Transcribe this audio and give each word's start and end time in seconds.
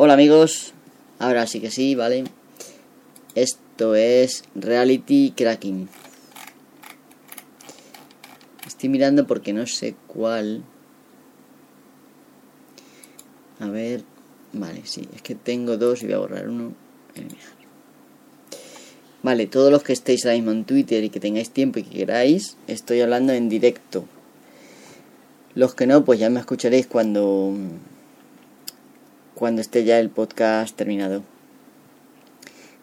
Hola 0.00 0.14
amigos, 0.14 0.74
ahora 1.18 1.48
sí 1.48 1.58
que 1.58 1.72
sí, 1.72 1.96
¿vale? 1.96 2.22
Esto 3.34 3.96
es 3.96 4.44
Reality 4.54 5.32
Cracking. 5.36 5.88
Estoy 8.64 8.90
mirando 8.90 9.26
porque 9.26 9.52
no 9.52 9.66
sé 9.66 9.96
cuál. 10.06 10.62
A 13.58 13.66
ver, 13.66 14.04
vale, 14.52 14.82
sí, 14.84 15.02
es 15.16 15.20
que 15.22 15.34
tengo 15.34 15.76
dos 15.76 16.00
y 16.04 16.06
voy 16.06 16.14
a 16.14 16.18
borrar 16.18 16.48
uno. 16.48 16.74
Vale, 19.24 19.48
todos 19.48 19.72
los 19.72 19.82
que 19.82 19.94
estéis 19.94 20.24
ahora 20.24 20.36
mismo 20.36 20.52
en 20.52 20.64
Twitter 20.64 21.02
y 21.02 21.10
que 21.10 21.18
tengáis 21.18 21.50
tiempo 21.50 21.80
y 21.80 21.82
que 21.82 21.98
queráis, 21.98 22.56
estoy 22.68 23.00
hablando 23.00 23.32
en 23.32 23.48
directo. 23.48 24.04
Los 25.56 25.74
que 25.74 25.88
no, 25.88 26.04
pues 26.04 26.20
ya 26.20 26.30
me 26.30 26.38
escucharéis 26.38 26.86
cuando 26.86 27.52
cuando 29.38 29.60
esté 29.60 29.84
ya 29.84 30.00
el 30.00 30.10
podcast 30.10 30.74
terminado. 30.74 31.22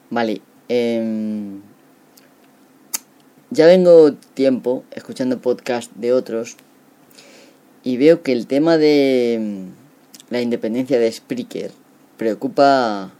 Vale, 0.09 0.41
em, 0.69 1.59
ya 3.49 3.65
vengo 3.65 4.13
tiempo 4.13 4.85
escuchando 4.91 5.41
podcast 5.41 5.91
de 5.95 6.13
otros 6.13 6.55
y 7.83 7.97
veo 7.97 8.23
que 8.23 8.31
el 8.31 8.47
tema 8.47 8.77
de 8.77 9.33
em, 9.33 9.71
la 10.29 10.39
independencia 10.39 10.97
de 10.97 11.11
Spreaker 11.11 11.71
preocupa, 12.15 13.11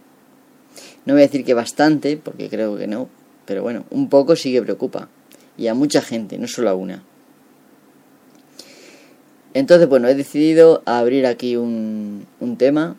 no 1.06 1.14
voy 1.14 1.24
a 1.24 1.28
decir 1.28 1.44
que 1.44 1.54
bastante, 1.54 2.16
porque 2.16 2.48
creo 2.48 2.78
que 2.78 2.88
no, 2.88 3.10
pero 3.46 3.64
bueno, 3.64 3.84
un 3.90 4.08
poco 4.08 4.38
sí 4.38 4.54
que 4.54 4.62
preocupa. 4.62 5.10
Y 5.58 5.68
a 5.68 5.74
mucha 5.74 6.02
gente, 6.02 6.38
no 6.38 6.48
solo 6.48 6.70
a 6.70 6.76
una. 6.76 7.04
Entonces, 9.54 9.90
bueno, 9.90 10.08
he 10.08 10.16
decidido 10.16 10.84
abrir 10.86 11.26
aquí 11.26 11.58
un, 11.58 12.26
un 12.40 12.58
tema 12.58 12.96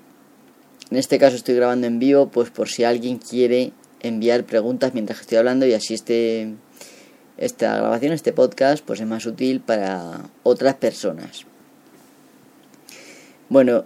en 0.90 0.96
este 0.96 1.18
caso 1.18 1.36
estoy 1.36 1.54
grabando 1.54 1.86
en 1.86 1.98
vivo, 1.98 2.28
pues 2.28 2.50
por 2.50 2.68
si 2.68 2.84
alguien 2.84 3.18
quiere 3.18 3.72
enviar 4.00 4.44
preguntas 4.44 4.94
mientras 4.94 5.20
estoy 5.20 5.38
hablando 5.38 5.66
y 5.66 5.72
así 5.72 5.94
este, 5.94 6.54
esta 7.38 7.76
grabación, 7.76 8.12
este 8.12 8.32
podcast, 8.32 8.84
pues 8.84 9.00
es 9.00 9.06
más 9.06 9.26
útil 9.26 9.60
para 9.60 10.20
otras 10.42 10.74
personas. 10.74 11.44
Bueno, 13.48 13.84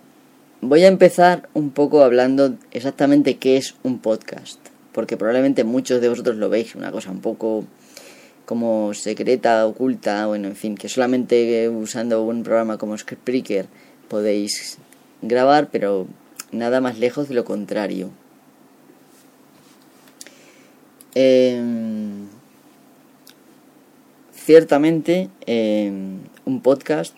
voy 0.60 0.84
a 0.84 0.88
empezar 0.88 1.48
un 1.54 1.70
poco 1.70 2.02
hablando 2.02 2.56
exactamente 2.70 3.38
qué 3.38 3.56
es 3.56 3.74
un 3.82 3.98
podcast, 3.98 4.58
porque 4.92 5.16
probablemente 5.16 5.64
muchos 5.64 6.00
de 6.00 6.08
vosotros 6.08 6.36
lo 6.36 6.48
veis, 6.48 6.74
una 6.74 6.90
cosa 6.92 7.10
un 7.10 7.20
poco 7.20 7.64
como 8.44 8.94
secreta, 8.94 9.66
oculta, 9.66 10.26
bueno, 10.26 10.48
en 10.48 10.56
fin, 10.56 10.76
que 10.76 10.88
solamente 10.88 11.68
usando 11.68 12.24
un 12.24 12.42
programa 12.42 12.78
como 12.78 12.98
Spreaker 12.98 13.66
podéis 14.08 14.78
grabar, 15.22 15.68
pero 15.70 16.06
nada 16.52 16.80
más 16.80 16.98
lejos 16.98 17.28
de 17.28 17.34
lo 17.34 17.44
contrario. 17.44 18.10
Em, 21.14 22.26
ciertamente, 24.32 25.28
em, 25.46 26.18
un 26.44 26.60
podcast 26.60 27.14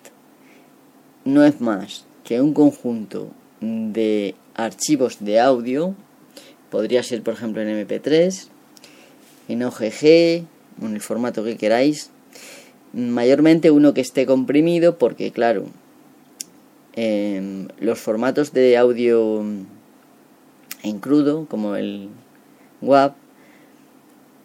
no 1.24 1.44
es 1.44 1.60
más 1.60 2.04
que 2.24 2.40
un 2.40 2.54
conjunto 2.54 3.30
de 3.60 4.34
archivos 4.54 5.18
de 5.20 5.40
audio, 5.40 5.94
podría 6.70 7.02
ser 7.02 7.22
por 7.22 7.34
ejemplo 7.34 7.62
en 7.62 7.68
MP3, 7.68 8.48
en 9.48 9.62
OGG, 9.62 10.46
en 10.82 10.94
el 10.94 11.00
formato 11.00 11.44
que 11.44 11.56
queráis, 11.56 12.10
mayormente 12.92 13.70
uno 13.70 13.94
que 13.94 14.00
esté 14.00 14.26
comprimido 14.26 14.98
porque 14.98 15.32
claro, 15.32 15.66
Em, 16.94 17.68
los 17.78 17.98
formatos 17.98 18.52
de 18.52 18.76
audio 18.76 19.40
en 20.82 20.98
crudo, 21.00 21.46
como 21.46 21.76
el 21.76 22.08
WAV, 22.82 23.14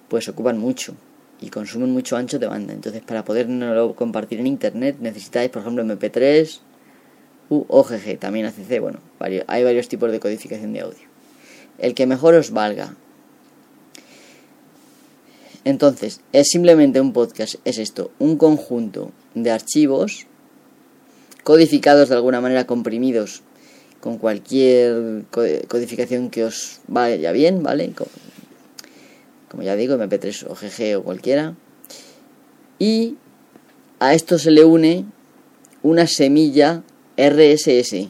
pues 0.08 0.30
ocupan 0.30 0.58
mucho 0.58 0.96
y 1.42 1.50
consumen 1.50 1.92
mucho 1.92 2.16
ancho 2.16 2.40
de 2.40 2.48
banda. 2.48 2.74
Entonces, 2.74 3.02
para 3.02 3.26
poderlo 3.26 3.96
compartir 3.96 4.40
en 4.40 4.48
internet, 4.48 4.98
necesitáis, 5.02 5.50
por 5.50 5.62
ejemplo, 5.62 5.84
MP3 5.84 6.60
u 7.50 7.66
OGG, 7.68 8.18
también 8.18 8.46
ACC. 8.46 8.80
Bueno, 8.80 9.00
hay 9.20 9.64
varios 9.64 9.90
tipos 9.90 10.12
de 10.12 10.20
codificación 10.20 10.74
de 10.74 10.82
audio. 10.82 11.08
El 11.80 11.94
que 11.94 12.08
mejor 12.08 12.34
os 12.36 12.52
valga. 12.52 12.96
Entonces, 15.66 16.22
es 16.32 16.48
simplemente 16.48 17.02
un 17.02 17.12
podcast, 17.12 17.56
es 17.66 17.78
esto, 17.78 18.12
un 18.20 18.38
conjunto 18.38 19.12
de 19.36 19.52
archivos 19.52 20.28
codificados 21.48 22.10
de 22.10 22.16
alguna 22.16 22.42
manera, 22.42 22.68
comprimidos 22.68 23.42
con 24.02 24.18
cualquier 24.18 25.24
codificación 25.70 26.30
que 26.30 26.44
os 26.44 26.82
vaya 26.88 27.32
bien, 27.32 27.64
¿vale? 27.64 27.94
Como 29.48 29.64
ya 29.64 29.78
digo, 29.78 29.96
MP3 29.96 30.46
o 30.50 30.56
GG 30.56 30.98
o 30.98 31.04
cualquiera. 31.04 31.56
Y 32.80 33.16
a 34.00 34.14
esto 34.14 34.38
se 34.40 34.52
le 34.52 34.66
une 34.66 35.06
una 35.84 36.06
semilla 36.06 36.84
RSS. 37.16 38.10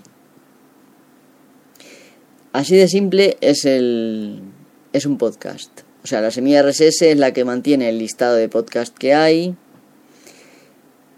Así 2.54 2.76
de 2.76 2.88
simple 2.88 3.38
es 3.42 3.66
el 3.66 4.42
es 4.94 5.06
un 5.06 5.20
podcast. 5.20 5.82
O 6.04 6.08
sea, 6.08 6.22
la 6.22 6.32
semilla 6.32 6.64
RSS 6.64 7.04
es 7.04 7.18
la 7.20 7.34
que 7.34 7.46
mantiene 7.46 7.90
el 7.90 8.00
listado 8.00 8.34
de 8.34 8.50
podcast 8.50 8.98
que 8.98 9.14
hay 9.14 9.56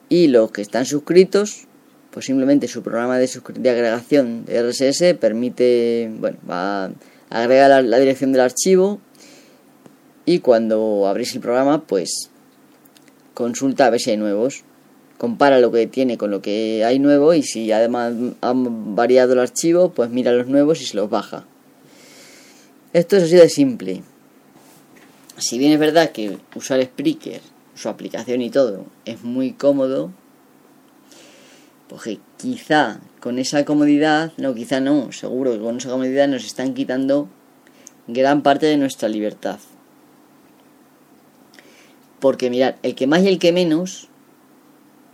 y 0.10 0.28
los 0.28 0.52
que 0.52 0.62
están 0.62 0.86
suscritos 0.86 1.69
pues 2.20 2.26
simplemente 2.26 2.68
su 2.68 2.84
programa 2.84 3.18
de, 3.18 3.30
de 3.60 3.70
agregación 3.70 4.44
de 4.44 4.62
RSS 4.62 5.18
permite, 5.18 6.12
bueno, 6.20 6.38
va 6.50 6.88
a 6.88 6.92
agregar 7.30 7.82
la, 7.82 7.98
dirección 7.98 8.34
del 8.34 8.42
archivo 8.42 9.00
y 10.26 10.40
cuando 10.40 11.08
abrís 11.08 11.34
el 11.34 11.40
programa, 11.40 11.86
pues 11.88 12.30
consulta 13.34 13.86
a 13.86 13.90
ver 13.90 14.02
si 14.02 14.12
hay 14.12 14.18
nuevos, 14.18 14.64
compara 15.18 15.62
lo 15.62 15.72
que 15.72 15.88
tiene 15.88 16.18
con 16.18 16.30
lo 16.30 16.42
que 16.42 16.84
hay 16.84 17.00
nuevo 17.00 17.34
y 17.34 17.42
si 17.42 17.72
además 17.72 18.14
han 18.42 18.96
variado 18.98 19.32
el 19.32 19.40
archivo, 19.40 19.94
pues 19.94 20.10
mira 20.10 20.34
los 20.34 20.48
nuevos 20.48 20.82
y 20.82 20.86
se 20.88 20.98
los 20.98 21.10
baja. 21.10 21.46
Esto 22.92 23.16
es 23.16 23.24
así 23.24 23.38
de 23.38 23.48
simple. 23.48 24.04
Si 25.38 25.58
bien 25.58 25.72
es 25.72 25.80
verdad 25.80 26.12
que 26.12 26.38
usar 26.54 26.84
Spreaker, 26.84 27.40
su 27.76 27.88
aplicación 27.88 28.42
y 28.42 28.50
todo, 28.50 28.88
es 29.06 29.24
muy 29.24 29.54
cómodo, 29.54 30.12
porque 31.90 32.20
quizá 32.38 33.00
con 33.20 33.40
esa 33.40 33.66
comodidad, 33.66 34.32
no, 34.38 34.54
quizá 34.54 34.80
no, 34.80 35.12
seguro 35.12 35.52
que 35.52 35.60
con 35.60 35.78
esa 35.78 35.90
comodidad 35.90 36.28
nos 36.28 36.46
están 36.46 36.76
quitando 36.76 37.28
gran 38.08 38.44
parte 38.44 38.68
de 38.68 38.78
nuestra 38.78 39.10
libertad. 39.10 39.60
Porque 42.20 42.50
mirad, 42.50 42.76
el 42.84 42.94
que 42.94 43.08
más 43.08 43.24
y 43.24 43.28
el 43.28 43.40
que 43.40 43.52
menos 43.52 44.08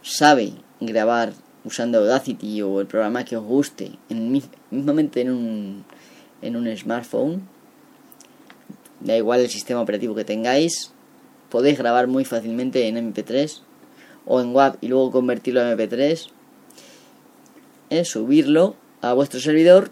sabe 0.02 0.53
grabar 0.81 1.34
usando 1.64 2.00
Audacity 2.00 2.62
o 2.62 2.81
el 2.81 2.88
programa 2.88 3.24
que 3.24 3.38
os 3.38 3.46
guste, 3.46 3.94
en, 4.09 4.41
mismamente 4.69 5.22
en 5.22 5.31
un, 5.31 5.85
en 6.41 6.56
un 6.58 6.75
smartphone, 6.75 7.47
da 9.00 9.16
igual 9.16 9.40
el 9.40 9.50
sistema 9.50 9.81
operativo 9.81 10.14
que 10.14 10.25
tengáis, 10.25 10.91
podéis 11.50 11.78
grabar 11.78 12.08
muy 12.08 12.25
fácilmente 12.25 12.88
en 12.88 13.14
MP3 13.14 13.62
o 14.25 14.41
en 14.41 14.53
WAV 14.53 14.78
y 14.81 14.88
luego 14.90 15.12
convertirlo 15.12 15.62
a 15.62 15.74
MP3 15.74 16.34
subirlo 18.03 18.75
a 19.01 19.13
vuestro 19.13 19.39
servidor 19.39 19.91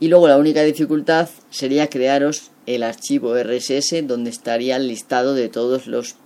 y 0.00 0.08
luego 0.08 0.28
la 0.28 0.38
única 0.38 0.62
dificultad 0.62 1.28
sería 1.50 1.88
crearos 1.88 2.50
el 2.66 2.82
archivo 2.82 3.34
RSS 3.36 4.06
donde 4.06 4.30
estaría 4.30 4.76
el 4.76 4.88
listado 4.88 5.34
de 5.34 5.48
todos 5.48 5.86
los 5.86 6.16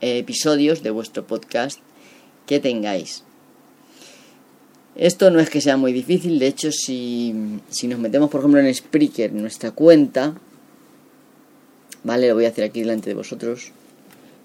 episodios 0.00 0.82
de 0.82 0.90
vuestro 0.90 1.26
podcast 1.26 1.80
que 2.46 2.60
tengáis. 2.60 3.22
Esto 4.96 5.30
no 5.30 5.40
es 5.40 5.50
que 5.50 5.60
sea 5.60 5.76
muy 5.76 5.92
difícil, 5.92 6.38
de 6.38 6.46
hecho 6.46 6.70
si, 6.70 7.60
si 7.68 7.88
nos 7.88 7.98
metemos 7.98 8.30
por 8.30 8.40
ejemplo 8.40 8.60
en 8.60 8.72
Spreaker, 8.72 9.32
nuestra 9.32 9.72
cuenta, 9.72 10.34
vale, 12.04 12.28
lo 12.28 12.34
voy 12.34 12.44
a 12.44 12.48
hacer 12.48 12.64
aquí 12.64 12.80
delante 12.80 13.10
de 13.10 13.14
vosotros. 13.14 13.72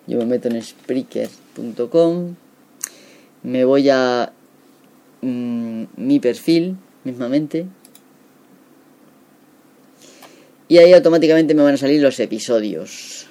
Yo 0.07 0.17
me 0.17 0.25
meto 0.25 0.47
en 0.47 0.61
Spreaker.com, 0.61 2.35
me 3.43 3.63
voy 3.63 3.89
a 3.89 4.33
Mm, 5.21 5.83
mi 5.97 6.19
perfil 6.19 6.77
mismamente. 7.03 7.65
Y 10.67 10.77
ahí 10.77 10.93
automáticamente 10.93 11.55
me 11.55 11.63
van 11.63 11.73
a 11.73 11.77
salir 11.77 12.01
los 12.01 12.19
episodios. 12.19 13.25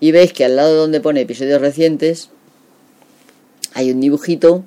Y 0.00 0.12
veis 0.12 0.32
que 0.32 0.44
al 0.44 0.56
lado 0.56 0.74
donde 0.76 1.00
pone 1.00 1.20
episodios 1.20 1.60
recientes 1.60 2.30
hay 3.72 3.90
un 3.92 4.00
dibujito 4.00 4.64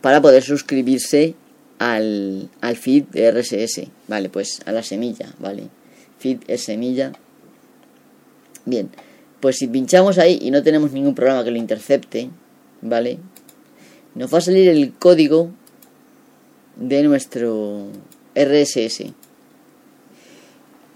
para 0.00 0.22
poder 0.22 0.42
suscribirse 0.42 1.34
al, 1.78 2.48
al 2.60 2.76
feed 2.76 3.04
de 3.04 3.30
RSS. 3.30 3.88
Vale, 4.06 4.28
pues 4.28 4.60
a 4.64 4.72
la 4.72 4.82
semilla, 4.82 5.34
¿vale? 5.38 5.64
Feed 6.18 6.38
es 6.46 6.62
semilla. 6.62 7.12
Bien, 8.64 8.90
pues 9.40 9.56
si 9.56 9.66
pinchamos 9.66 10.18
ahí 10.18 10.38
y 10.40 10.50
no 10.50 10.62
tenemos 10.62 10.92
ningún 10.92 11.14
programa 11.14 11.44
que 11.44 11.50
lo 11.50 11.56
intercepte, 11.56 12.30
¿vale? 12.80 13.18
Nos 14.16 14.32
va 14.32 14.38
a 14.38 14.40
salir 14.40 14.68
el 14.68 14.94
código 14.94 15.50
de 16.76 17.02
nuestro 17.02 17.88
RSS. 18.34 19.12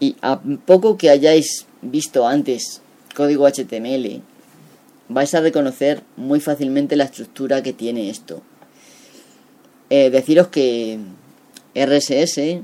Y 0.01 0.17
a 0.23 0.41
poco 0.41 0.97
que 0.97 1.11
hayáis 1.11 1.67
visto 1.83 2.27
antes 2.27 2.81
código 3.15 3.47
HTML, 3.47 4.23
vais 5.11 5.35
a 5.35 5.41
reconocer 5.43 6.03
muy 6.17 6.41
fácilmente 6.41 6.97
la 6.97 7.05
estructura 7.05 7.63
que 7.63 7.75
tiene 7.75 8.09
esto. 8.09 8.43
Eh, 9.91 10.09
deciros 10.09 10.49
que 10.49 10.99
RSS, 11.75 12.63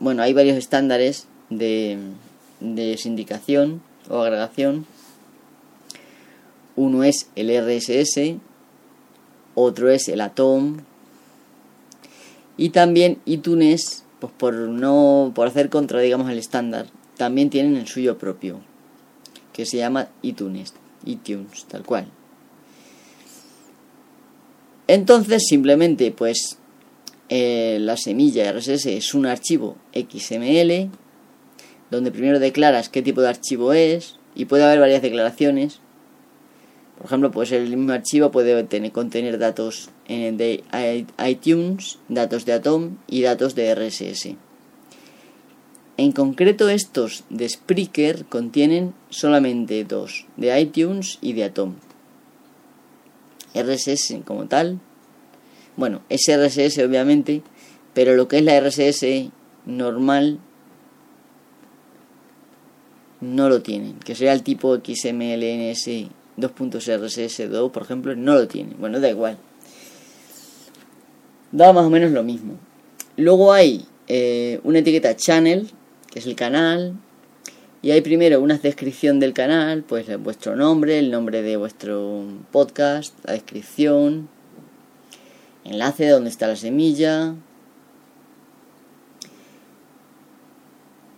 bueno, 0.00 0.22
hay 0.22 0.32
varios 0.32 0.56
estándares 0.56 1.26
de, 1.48 1.96
de 2.58 2.98
sindicación 2.98 3.82
o 4.08 4.18
agregación. 4.18 4.84
Uno 6.74 7.04
es 7.04 7.28
el 7.36 7.50
RSS, 7.50 8.40
otro 9.54 9.90
es 9.90 10.08
el 10.08 10.20
Atom 10.20 10.78
y 12.56 12.70
también 12.70 13.18
iTunes, 13.24 14.04
pues 14.20 14.32
por 14.36 14.54
no 14.54 15.32
por 15.34 15.48
hacer 15.48 15.68
contra 15.68 16.00
digamos 16.00 16.30
el 16.30 16.38
estándar, 16.38 16.86
también 17.16 17.50
tienen 17.50 17.76
el 17.76 17.86
suyo 17.86 18.18
propio, 18.18 18.60
que 19.52 19.66
se 19.66 19.78
llama 19.78 20.08
iTunes, 20.22 20.74
iTunes, 21.04 21.64
tal 21.66 21.84
cual. 21.84 22.06
Entonces 24.86 25.44
simplemente 25.48 26.10
pues 26.10 26.58
eh, 27.28 27.78
la 27.80 27.96
semilla 27.96 28.52
RSS 28.52 28.86
es 28.86 29.14
un 29.14 29.26
archivo 29.26 29.76
XML 29.94 30.90
donde 31.90 32.10
primero 32.10 32.38
declaras 32.38 32.88
qué 32.88 33.02
tipo 33.02 33.20
de 33.20 33.28
archivo 33.28 33.72
es 33.72 34.16
y 34.34 34.46
puede 34.46 34.64
haber 34.64 34.80
varias 34.80 35.02
declaraciones. 35.02 35.80
Por 37.02 37.08
ejemplo, 37.08 37.32
pues 37.32 37.50
el 37.50 37.76
mismo 37.76 37.92
archivo 37.92 38.30
puede 38.30 38.62
tener, 38.62 38.92
contener 38.92 39.36
datos 39.36 39.90
de 40.06 40.62
iTunes, 41.26 41.98
datos 42.08 42.44
de 42.44 42.52
Atom 42.52 42.98
y 43.08 43.22
datos 43.22 43.56
de 43.56 43.74
RSS. 43.74 44.36
En 45.96 46.12
concreto 46.12 46.68
estos 46.68 47.24
de 47.28 47.48
Spreaker 47.48 48.24
contienen 48.26 48.94
solamente 49.10 49.82
dos, 49.82 50.26
de 50.36 50.60
iTunes 50.60 51.18
y 51.20 51.32
de 51.32 51.42
Atom. 51.42 51.74
RSS 53.52 54.18
como 54.24 54.46
tal, 54.46 54.78
bueno, 55.76 56.02
es 56.08 56.30
RSS 56.30 56.78
obviamente, 56.84 57.42
pero 57.94 58.14
lo 58.14 58.28
que 58.28 58.38
es 58.38 58.44
la 58.44 58.60
RSS 58.60 59.32
normal 59.66 60.38
no 63.20 63.48
lo 63.48 63.60
tienen, 63.60 63.98
que 63.98 64.14
sea 64.14 64.32
el 64.34 64.44
tipo 64.44 64.76
XMLNS 64.76 66.21
2.RSS2, 66.38 67.70
por 67.70 67.82
ejemplo, 67.82 68.14
no 68.16 68.34
lo 68.34 68.48
tienen. 68.48 68.76
Bueno, 68.78 69.00
da 69.00 69.08
igual. 69.10 69.38
Da 71.50 71.72
más 71.72 71.84
o 71.84 71.90
menos 71.90 72.12
lo 72.12 72.22
mismo. 72.22 72.54
Luego 73.16 73.52
hay 73.52 73.86
eh, 74.08 74.60
una 74.64 74.78
etiqueta 74.78 75.14
channel, 75.16 75.70
que 76.10 76.18
es 76.18 76.26
el 76.26 76.34
canal, 76.34 76.94
y 77.82 77.90
hay 77.90 78.00
primero 78.00 78.40
una 78.40 78.58
descripción 78.58 79.20
del 79.20 79.32
canal, 79.32 79.82
pues 79.82 80.06
vuestro 80.22 80.56
nombre, 80.56 80.98
el 80.98 81.10
nombre 81.10 81.42
de 81.42 81.56
vuestro 81.56 82.24
podcast, 82.52 83.14
la 83.24 83.32
descripción, 83.32 84.28
enlace 85.64 86.04
de 86.04 86.10
donde 86.10 86.30
está 86.30 86.46
la 86.46 86.56
semilla, 86.56 87.34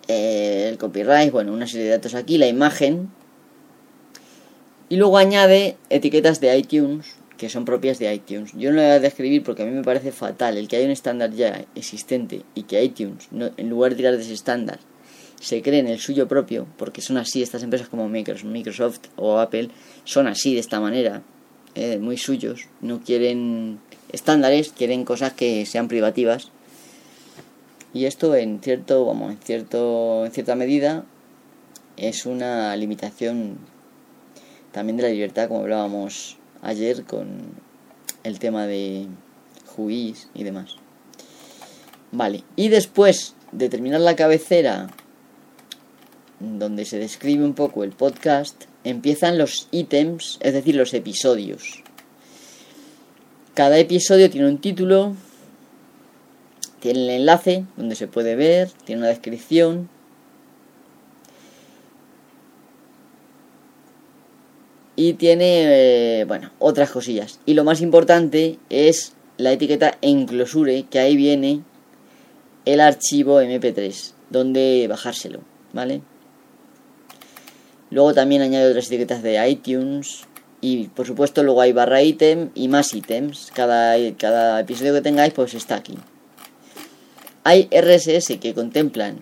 eh, 0.08 0.68
el 0.70 0.78
copyright, 0.78 1.30
bueno, 1.30 1.52
una 1.52 1.66
serie 1.66 1.84
de 1.84 1.92
datos 1.92 2.14
aquí, 2.14 2.38
la 2.38 2.46
imagen, 2.46 3.10
y 4.88 4.96
luego 4.96 5.18
añade 5.18 5.76
etiquetas 5.90 6.40
de 6.40 6.56
iTunes 6.56 7.16
que 7.36 7.48
son 7.48 7.64
propias 7.64 7.98
de 7.98 8.14
iTunes. 8.14 8.52
Yo 8.56 8.70
no 8.70 8.76
le 8.76 8.82
voy 8.82 8.90
a 8.92 9.00
describir 9.00 9.42
porque 9.42 9.62
a 9.62 9.66
mí 9.66 9.72
me 9.72 9.82
parece 9.82 10.12
fatal 10.12 10.56
el 10.56 10.68
que 10.68 10.76
hay 10.76 10.84
un 10.84 10.90
estándar 10.90 11.32
ya 11.32 11.64
existente 11.74 12.42
y 12.54 12.62
que 12.62 12.82
iTunes, 12.82 13.28
en 13.32 13.68
lugar 13.68 13.90
de 13.90 13.96
tirar 13.96 14.16
de 14.16 14.22
ese 14.22 14.34
estándar, 14.34 14.78
se 15.40 15.60
creen 15.60 15.88
el 15.88 15.98
suyo 15.98 16.26
propio, 16.26 16.66
porque 16.78 17.02
son 17.02 17.18
así 17.18 17.42
estas 17.42 17.62
empresas 17.62 17.88
como 17.88 18.08
Microsoft 18.08 19.00
o 19.16 19.38
Apple, 19.38 19.68
son 20.04 20.26
así 20.26 20.54
de 20.54 20.60
esta 20.60 20.80
manera, 20.80 21.22
eh, 21.74 21.98
muy 21.98 22.16
suyos, 22.16 22.68
no 22.80 23.00
quieren 23.00 23.80
estándares, 24.10 24.72
quieren 24.72 25.04
cosas 25.04 25.32
que 25.34 25.66
sean 25.66 25.88
privativas. 25.88 26.50
Y 27.92 28.06
esto 28.06 28.34
en 28.34 28.60
cierto, 28.60 29.04
vamos, 29.04 29.32
en 29.32 29.38
cierto, 29.38 30.24
en 30.24 30.32
cierta 30.32 30.54
medida 30.54 31.04
es 31.96 32.26
una 32.26 32.74
limitación 32.76 33.58
también 34.74 34.96
de 34.96 35.04
la 35.04 35.08
libertad, 35.10 35.46
como 35.46 35.60
hablábamos 35.60 36.36
ayer 36.60 37.04
con 37.04 37.28
el 38.24 38.40
tema 38.40 38.66
de 38.66 39.06
juiz 39.66 40.28
y 40.34 40.42
demás. 40.42 40.74
Vale, 42.10 42.42
y 42.56 42.68
después 42.70 43.34
de 43.52 43.68
terminar 43.68 44.00
la 44.00 44.16
cabecera 44.16 44.88
donde 46.40 46.84
se 46.86 46.98
describe 46.98 47.44
un 47.44 47.54
poco 47.54 47.84
el 47.84 47.92
podcast, 47.92 48.64
empiezan 48.82 49.38
los 49.38 49.68
ítems, 49.70 50.38
es 50.40 50.52
decir, 50.52 50.74
los 50.74 50.92
episodios. 50.92 51.84
Cada 53.54 53.78
episodio 53.78 54.28
tiene 54.28 54.48
un 54.48 54.58
título, 54.58 55.14
tiene 56.80 57.04
el 57.04 57.10
enlace 57.10 57.64
donde 57.76 57.94
se 57.94 58.08
puede 58.08 58.34
ver, 58.34 58.70
tiene 58.84 59.02
una 59.02 59.08
descripción. 59.10 59.88
Y 64.96 65.14
tiene, 65.14 66.20
eh, 66.20 66.24
bueno, 66.24 66.52
otras 66.58 66.90
cosillas. 66.90 67.40
Y 67.46 67.54
lo 67.54 67.64
más 67.64 67.80
importante 67.80 68.58
es 68.70 69.14
la 69.36 69.52
etiqueta 69.52 69.98
enclosure, 70.00 70.84
que 70.84 70.98
ahí 70.98 71.16
viene 71.16 71.62
el 72.64 72.80
archivo 72.80 73.40
MP3, 73.40 74.12
donde 74.30 74.86
bajárselo, 74.88 75.40
¿vale? 75.72 76.02
Luego 77.90 78.14
también 78.14 78.42
añade 78.42 78.68
otras 78.68 78.86
etiquetas 78.86 79.22
de 79.22 79.48
iTunes. 79.48 80.24
Y 80.60 80.88
por 80.88 81.06
supuesto 81.06 81.42
luego 81.42 81.60
hay 81.60 81.72
barra 81.72 82.02
item 82.02 82.50
y 82.54 82.68
más 82.68 82.94
ítems. 82.94 83.50
Cada, 83.54 83.94
cada 84.16 84.58
episodio 84.60 84.94
que 84.94 85.00
tengáis 85.00 85.32
pues 85.32 85.54
está 85.54 85.76
aquí. 85.76 85.94
Hay 87.44 87.68
RSS 87.70 88.38
que 88.40 88.54
contemplan 88.54 89.20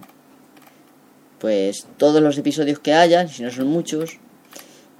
pues 1.38 1.88
todos 1.96 2.22
los 2.22 2.38
episodios 2.38 2.78
que 2.78 2.94
haya, 2.94 3.26
si 3.26 3.42
no 3.42 3.50
son 3.50 3.66
muchos. 3.66 4.18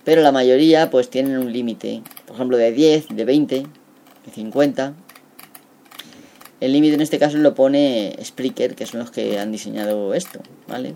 Pero 0.05 0.23
la 0.23 0.33
mayoría 0.33 0.91
pues 0.91 1.11
tienen 1.11 1.39
un 1.39 1.53
límite. 1.53 2.03
Por 2.27 2.37
ejemplo 2.37 2.57
de 2.57 2.73
10, 2.73 3.09
de 3.11 3.25
20, 3.25 3.55
de 4.27 4.33
50. 4.33 4.95
El 6.61 6.73
límite 6.73 6.95
en 6.95 7.01
este 7.01 7.19
caso 7.19 7.39
lo 7.39 7.55
pone 7.55 8.17
Spreaker, 8.23 8.75
que 8.75 8.87
son 8.87 9.01
los 9.01 9.11
que 9.11 9.39
han 9.39 9.51
diseñado 9.51 10.15
esto, 10.15 10.41
¿vale? 10.69 10.95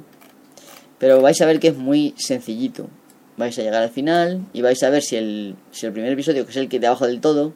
Pero 0.99 1.21
vais 1.21 1.41
a 1.41 1.47
ver 1.47 1.61
que 1.61 1.69
es 1.69 1.77
muy 1.77 2.15
sencillito. 2.17 2.89
Vais 3.37 3.59
a 3.59 3.63
llegar 3.63 3.83
al 3.83 3.91
final 3.91 4.41
y 4.53 4.63
vais 4.63 4.83
a 4.83 4.91
ver 4.91 5.03
si 5.03 5.17
el, 5.17 5.57
si 5.71 5.87
el 5.87 5.93
primer 5.93 6.13
episodio, 6.13 6.45
que 6.45 6.53
es 6.53 6.57
el 6.57 6.69
que 6.69 6.81
de 6.81 6.87
abajo 6.87 7.07
del 7.07 7.21
todo, 7.21 7.53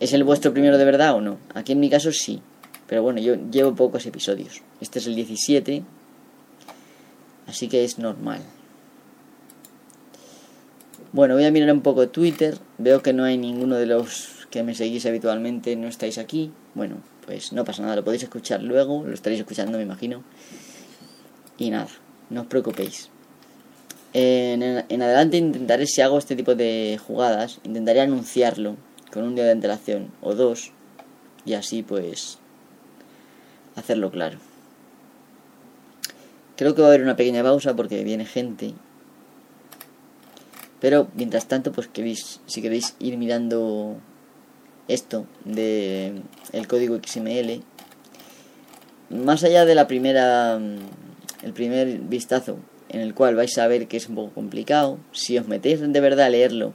es 0.00 0.12
el 0.12 0.24
vuestro 0.24 0.52
primero 0.52 0.76
de 0.76 0.84
verdad 0.84 1.14
o 1.14 1.20
no. 1.20 1.38
Aquí 1.54 1.72
en 1.72 1.80
mi 1.80 1.88
caso 1.88 2.12
sí. 2.12 2.40
Pero 2.86 3.02
bueno, 3.02 3.20
yo 3.20 3.36
llevo 3.50 3.74
pocos 3.74 4.04
episodios. 4.06 4.62
Este 4.80 4.98
es 4.98 5.06
el 5.06 5.14
17. 5.14 5.82
Así 7.46 7.68
que 7.68 7.84
es 7.84 7.98
normal. 7.98 8.40
Bueno, 11.14 11.34
voy 11.34 11.44
a 11.44 11.52
mirar 11.52 11.72
un 11.72 11.80
poco 11.80 12.08
Twitter. 12.08 12.58
Veo 12.78 13.00
que 13.00 13.12
no 13.12 13.22
hay 13.22 13.38
ninguno 13.38 13.76
de 13.76 13.86
los 13.86 14.48
que 14.50 14.64
me 14.64 14.74
seguís 14.74 15.06
habitualmente, 15.06 15.76
no 15.76 15.86
estáis 15.86 16.18
aquí. 16.18 16.50
Bueno, 16.74 16.96
pues 17.24 17.52
no 17.52 17.64
pasa 17.64 17.82
nada, 17.82 17.94
lo 17.94 18.02
podéis 18.02 18.24
escuchar 18.24 18.64
luego. 18.64 19.04
Lo 19.04 19.14
estaréis 19.14 19.38
escuchando, 19.38 19.78
me 19.78 19.84
imagino. 19.84 20.24
Y 21.56 21.70
nada, 21.70 21.86
no 22.30 22.40
os 22.40 22.46
preocupéis. 22.48 23.10
En, 24.12 24.64
adelante 25.02 25.36
intentaré, 25.36 25.86
si 25.86 26.00
hago 26.00 26.18
este 26.18 26.34
tipo 26.34 26.56
de 26.56 26.98
jugadas, 27.06 27.60
intentaré 27.62 28.00
anunciarlo 28.00 28.76
con 29.12 29.22
un 29.22 29.36
día 29.36 29.44
de 29.44 29.52
antelación 29.52 30.10
o 30.20 30.34
dos 30.34 30.72
y 31.44 31.54
así 31.54 31.84
pues 31.84 32.38
hacerlo 33.76 34.10
claro. 34.10 34.38
Creo 36.56 36.74
que 36.74 36.82
va 36.82 36.88
a 36.88 36.90
haber 36.90 37.02
una 37.02 37.14
pequeña 37.14 37.44
pausa 37.44 37.76
porque 37.76 38.02
viene 38.02 38.26
gente. 38.26 38.74
Pero 40.80 41.08
mientras 41.14 41.46
tanto, 41.46 41.72
pues 41.72 41.88
queréis, 41.88 42.40
si 42.46 42.62
queréis 42.62 42.94
ir 42.98 43.16
mirando 43.16 43.96
esto 44.88 45.26
de 45.44 46.20
el 46.52 46.68
código 46.68 46.98
XML, 46.98 47.62
más 49.10 49.44
allá 49.44 49.64
de 49.64 49.74
la 49.74 49.86
primera 49.86 50.60
el 51.42 51.52
primer 51.52 51.98
vistazo 51.98 52.58
en 52.88 53.00
el 53.00 53.14
cual 53.14 53.34
vais 53.34 53.56
a 53.58 53.66
ver 53.66 53.86
que 53.86 53.96
es 53.96 54.08
un 54.08 54.14
poco 54.14 54.34
complicado, 54.34 54.98
si 55.12 55.36
os 55.38 55.48
metéis 55.48 55.80
de 55.80 56.00
verdad 56.00 56.26
a 56.26 56.30
leerlo, 56.30 56.72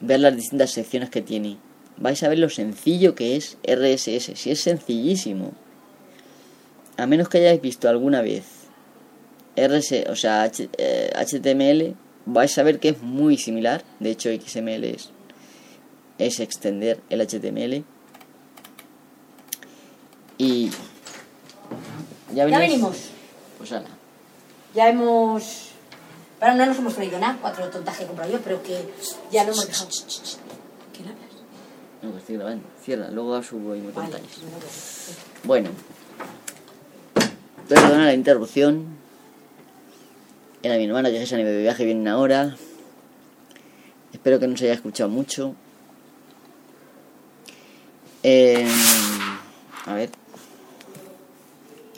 ver 0.00 0.20
las 0.20 0.36
distintas 0.36 0.70
secciones 0.70 1.10
que 1.10 1.22
tiene, 1.22 1.56
vais 1.96 2.22
a 2.22 2.28
ver 2.28 2.38
lo 2.38 2.50
sencillo 2.50 3.14
que 3.14 3.36
es 3.36 3.56
RSS, 3.66 4.32
si 4.34 4.50
es 4.50 4.60
sencillísimo. 4.60 5.52
A 6.96 7.06
menos 7.06 7.28
que 7.28 7.38
hayáis 7.38 7.60
visto 7.60 7.88
alguna 7.88 8.22
vez 8.22 8.44
RS, 9.56 10.04
o 10.10 10.16
sea, 10.16 10.44
HTML, 10.44 11.80
eh, 11.80 11.94
vais 12.26 12.56
a 12.58 12.62
ver 12.62 12.80
que 12.80 12.90
es 12.90 13.02
muy 13.02 13.36
similar, 13.36 13.84
de 14.00 14.10
hecho 14.10 14.30
XML 14.30 14.84
es 14.84 15.10
es 16.18 16.40
extender 16.40 17.00
el 17.10 17.20
HTML. 17.26 17.84
Y 20.38 20.70
ya, 22.32 22.44
venimos. 22.46 22.96
Pues 23.58 23.72
ala. 23.72 23.88
Ya 24.74 24.88
hemos. 24.88 25.70
Pero 26.40 26.54
no 26.56 26.66
nos 26.66 26.78
hemos 26.78 26.94
traído 26.94 27.18
nada, 27.18 27.38
cuatro 27.40 27.68
tontas 27.70 27.96
que 27.96 28.04
he 28.04 28.06
comprado 28.06 28.32
yo, 28.32 28.40
pero 28.40 28.62
que 28.62 28.84
ya 29.30 29.44
lo 29.44 29.52
hemos 29.52 29.66
dejado. 29.66 29.88
¿Qué 30.92 31.02
hablas? 31.02 31.16
No, 32.02 32.10
pues 32.10 32.22
estoy 32.22 32.36
grabando. 32.36 32.66
Cierra, 32.82 33.10
luego 33.10 33.42
subo 33.42 33.74
y 33.74 33.80
me 33.80 33.92
contáis. 33.92 34.24
Bueno. 35.44 35.70
Perdona 37.68 38.06
la 38.06 38.12
interrupción. 38.12 39.03
Era 40.64 40.78
mi 40.78 40.84
hermana 40.84 41.10
que 41.10 41.26
se 41.26 41.34
a 41.34 41.38
de 41.38 41.60
viaje, 41.60 41.84
viene 41.84 42.08
ahora. 42.08 42.56
Espero 44.14 44.40
que 44.40 44.48
no 44.48 44.56
se 44.56 44.64
haya 44.64 44.72
escuchado 44.72 45.10
mucho. 45.10 45.54
Eh, 48.22 48.66
a 49.84 49.92
ver. 49.92 50.08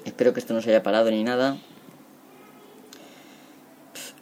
Espero 0.05 0.35
que 0.35 0.41
esto 0.41 0.53
no 0.53 0.63
se 0.63 0.71
haya 0.71 0.83
parado 0.83 1.13
ni 1.13 1.23
nada. 1.23 1.59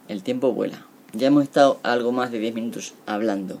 El 0.07 0.21
tiempo 0.21 0.53
vuela. 0.53 0.85
Ya 1.13 1.25
hemos 1.29 1.41
estado 1.41 1.79
algo 1.81 2.11
más 2.11 2.31
de 2.31 2.37
10 2.37 2.53
minutos 2.53 2.93
hablando. 3.07 3.59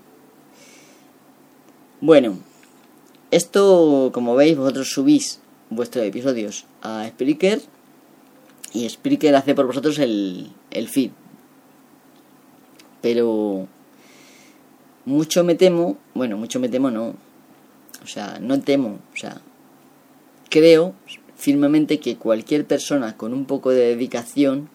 Bueno, 1.99 2.37
esto, 3.31 4.11
como 4.13 4.35
veis, 4.35 4.55
vosotros 4.55 4.91
subís 4.91 5.39
vuestros 5.71 6.05
episodios 6.05 6.65
a 6.83 7.07
Spreaker 7.09 7.59
y 8.71 8.87
Spreaker 8.87 9.35
hace 9.35 9.55
por 9.55 9.65
vosotros 9.65 9.97
el, 9.97 10.51
el 10.75 10.87
feed. 10.87 11.11
Pero 13.01 13.67
mucho 15.05 15.43
me 15.43 15.55
temo, 15.55 15.97
bueno, 16.13 16.37
mucho 16.37 16.59
me 16.59 16.69
temo 16.69 16.91
no. 16.91 17.15
O 18.03 18.07
sea, 18.07 18.37
no 18.39 18.59
temo, 18.61 18.99
o 19.13 19.17
sea, 19.17 19.41
creo 20.49 20.93
firmemente 21.35 21.99
que 21.99 22.17
cualquier 22.17 22.65
persona 22.65 23.17
con 23.17 23.33
un 23.33 23.45
poco 23.45 23.71
de 23.71 23.95
dedicación 23.95 24.69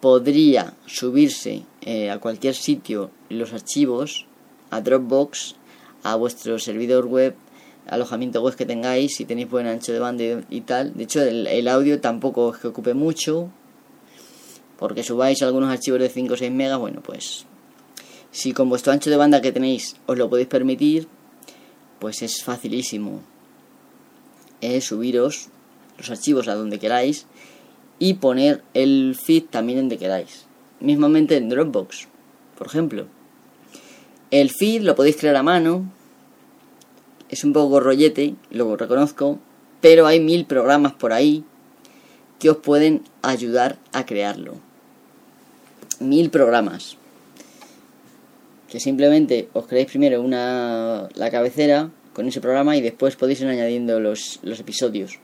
podría 0.00 0.74
subirse 0.86 1.62
eh, 1.82 2.10
a 2.10 2.18
cualquier 2.18 2.54
sitio 2.54 3.10
los 3.28 3.52
archivos, 3.52 4.26
a 4.70 4.80
Dropbox, 4.80 5.54
a 6.02 6.16
vuestro 6.16 6.58
servidor 6.58 7.06
web, 7.06 7.34
alojamiento 7.86 8.42
web 8.42 8.56
que 8.56 8.66
tengáis, 8.66 9.14
si 9.16 9.24
tenéis 9.24 9.50
buen 9.50 9.66
ancho 9.66 9.92
de 9.92 9.98
banda 9.98 10.24
y, 10.48 10.60
tal. 10.62 10.94
De 10.94 11.04
hecho, 11.04 11.22
el, 11.22 11.68
audio 11.68 12.00
tampoco 12.00 12.54
es 12.54 12.60
que 12.60 12.68
ocupe 12.68 12.94
mucho, 12.94 13.50
porque 14.80 15.04
subáis 15.04 15.42
algunos 15.42 15.70
archivos 15.70 16.00
de 16.00 16.08
5 16.08 16.34
o 16.34 16.36
6 16.36 16.50
megas, 16.50 16.78
bueno, 16.80 17.02
pues 17.02 17.46
si 18.32 18.52
con 18.52 18.68
vuestro 18.68 18.92
ancho 18.92 19.10
de 19.10 19.16
banda 19.16 19.40
que 19.40 19.52
tenéis 19.52 19.94
os 20.06 20.18
lo 20.18 20.28
podéis 20.28 20.48
permitir, 20.48 21.06
pues 22.00 22.22
es 22.22 22.42
facilísimo 22.42 23.22
subiros 24.80 25.48
los 25.98 26.10
archivos 26.10 26.48
a 26.48 26.54
donde 26.54 26.78
queráis 26.78 27.26
y 27.98 28.14
poner 28.14 28.62
el 28.74 29.14
feed 29.14 29.44
también 29.50 29.80
donde 29.80 29.98
queráis. 29.98 30.46
Mismamente 30.80 31.36
en 31.36 31.48
Dropbox, 31.48 32.08
por 32.56 32.66
ejemplo. 32.66 33.06
El 34.30 34.50
feed 34.50 34.82
lo 34.82 34.94
podéis 34.94 35.16
crear 35.16 35.36
a 35.36 35.42
mano. 35.42 35.90
Es 37.28 37.44
un 37.44 37.52
poco 37.52 37.80
rollete, 37.80 38.34
lo 38.50 38.76
reconozco, 38.76 39.38
pero 39.80 40.06
hay 40.06 40.20
mil 40.20 40.46
programas 40.46 40.94
por 40.94 41.12
ahí 41.12 41.44
que 42.38 42.50
os 42.50 42.56
pueden 42.56 43.02
ayudar 43.22 43.78
a 43.92 44.06
crearlo. 44.06 44.69
Mil 46.00 46.30
programas. 46.30 46.96
Que 48.68 48.80
simplemente 48.80 49.48
os 49.52 49.66
creáis 49.66 49.88
primero 49.88 50.22
una 50.22 51.08
la 51.14 51.30
cabecera 51.30 51.90
con 52.12 52.26
ese 52.26 52.40
programa 52.40 52.76
y 52.76 52.80
después 52.80 53.16
podéis 53.16 53.40
ir 53.40 53.48
añadiendo 53.48 54.00
los, 54.00 54.40
los 54.42 54.58
episodios. 54.60 55.18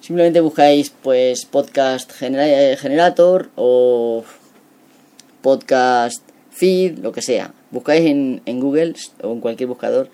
Simplemente 0.00 0.40
buscáis 0.40 0.90
pues 0.90 1.46
podcast 1.46 2.10
eh, 2.22 2.76
generator 2.78 3.50
o 3.56 4.24
podcast 5.42 6.22
feed, 6.50 6.98
lo 6.98 7.12
que 7.12 7.22
sea. 7.22 7.52
Buscáis 7.70 8.06
en, 8.06 8.42
en 8.46 8.60
Google 8.60 8.94
o 9.22 9.32
en 9.32 9.40
cualquier 9.40 9.68
buscador 9.68 10.08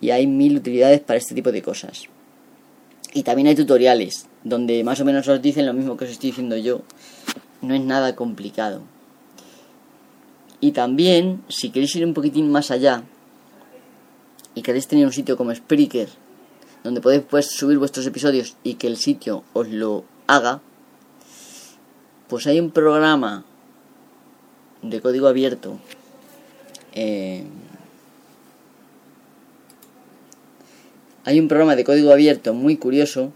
y 0.00 0.10
hay 0.10 0.26
mil 0.26 0.56
utilidades 0.56 1.00
para 1.00 1.18
este 1.18 1.34
tipo 1.34 1.50
de 1.50 1.62
cosas. 1.62 2.04
Y 3.14 3.22
también 3.24 3.48
hay 3.48 3.54
tutoriales 3.54 4.26
donde 4.44 4.82
más 4.84 5.00
o 5.00 5.04
menos 5.04 5.28
os 5.28 5.40
dicen 5.40 5.66
lo 5.66 5.72
mismo 5.72 5.96
que 5.96 6.04
os 6.04 6.10
estoy 6.10 6.30
diciendo 6.30 6.56
yo. 6.56 6.82
No 7.62 7.74
es 7.74 7.80
nada 7.80 8.14
complicado. 8.16 8.82
Y 10.60 10.72
también, 10.72 11.42
si 11.48 11.70
queréis 11.70 11.96
ir 11.96 12.04
un 12.04 12.14
poquitín 12.14 12.50
más 12.50 12.70
allá 12.70 13.02
y 14.54 14.62
queréis 14.62 14.86
tener 14.86 15.06
un 15.06 15.12
sitio 15.12 15.36
como 15.36 15.54
Spreaker 15.54 16.08
donde 16.84 17.00
podéis 17.00 17.22
pues, 17.28 17.46
subir 17.46 17.78
vuestros 17.78 18.06
episodios 18.06 18.56
y 18.64 18.74
que 18.74 18.88
el 18.88 18.96
sitio 18.96 19.44
os 19.52 19.68
lo 19.68 20.04
haga, 20.26 20.60
pues 22.28 22.46
hay 22.46 22.58
un 22.58 22.70
programa 22.70 23.44
de 24.82 25.00
código 25.00 25.28
abierto 25.28 25.78
eh, 26.94 27.44
hay 31.24 31.38
un 31.38 31.46
programa 31.46 31.76
de 31.76 31.84
código 31.84 32.12
abierto 32.12 32.52
muy 32.52 32.76
curioso 32.76 33.32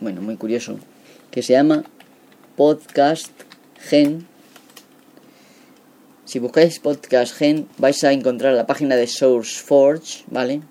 bueno 0.00 0.20
muy 0.20 0.36
curioso 0.36 0.78
que 1.30 1.42
se 1.42 1.54
llama 1.54 1.84
podcast 2.56 3.32
gen 3.78 4.26
si 6.24 6.38
buscáis 6.38 6.78
podcast 6.78 7.36
gen 7.36 7.68
vais 7.78 8.04
a 8.04 8.12
encontrar 8.12 8.54
la 8.54 8.66
página 8.66 8.96
de 8.96 9.06
SourceForge 9.06 10.24
vale 10.28 10.62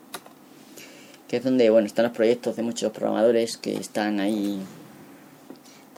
que 1.27 1.37
es 1.37 1.43
donde 1.43 1.69
bueno 1.69 1.87
están 1.87 2.05
los 2.05 2.15
proyectos 2.15 2.55
de 2.55 2.63
muchos 2.63 2.91
programadores 2.91 3.57
que 3.57 3.75
están 3.75 4.19
ahí 4.19 4.61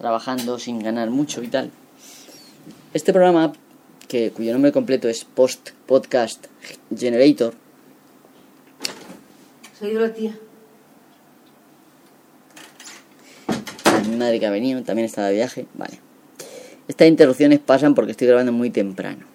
trabajando 0.04 0.60
sin 0.60 0.80
ganar 0.80 1.10
mucho 1.10 1.42
y 1.44 1.48
tal. 1.48 1.72
Este 2.94 3.14
programa, 3.14 3.54
que, 4.08 4.32
cuyo 4.32 4.52
nombre 4.52 4.74
completo 4.74 5.08
es 5.08 5.24
Post 5.24 5.72
Podcast 5.86 6.48
Generator. 6.94 7.54
Soy 9.80 9.94
la 9.94 10.14
tía. 10.14 10.38
Mi 14.10 14.13
madre 14.24 14.40
que 14.40 14.46
ha 14.46 14.52
venido, 14.52 14.82
también 14.84 15.06
está 15.06 15.26
de 15.26 15.34
viaje, 15.34 15.66
vale. 15.74 16.00
Estas 16.88 17.08
interrupciones 17.08 17.60
pasan 17.60 17.96
porque 17.96 18.12
estoy 18.12 18.28
grabando 18.28 18.52
muy 18.52 18.70
temprano. 18.70 19.26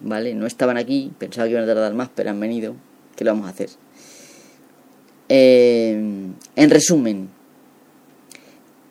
¿Vale? 0.00 0.34
No 0.34 0.46
estaban 0.46 0.76
aquí, 0.76 1.12
pensaba 1.18 1.46
que 1.46 1.52
iban 1.52 1.64
a 1.64 1.66
tardar 1.66 1.94
más, 1.94 2.08
pero 2.14 2.30
han 2.30 2.40
venido. 2.40 2.74
¿Qué 3.16 3.24
lo 3.24 3.32
vamos 3.32 3.46
a 3.46 3.50
hacer? 3.50 3.70
Eh, 5.28 5.92
en 6.56 6.70
resumen, 6.70 7.28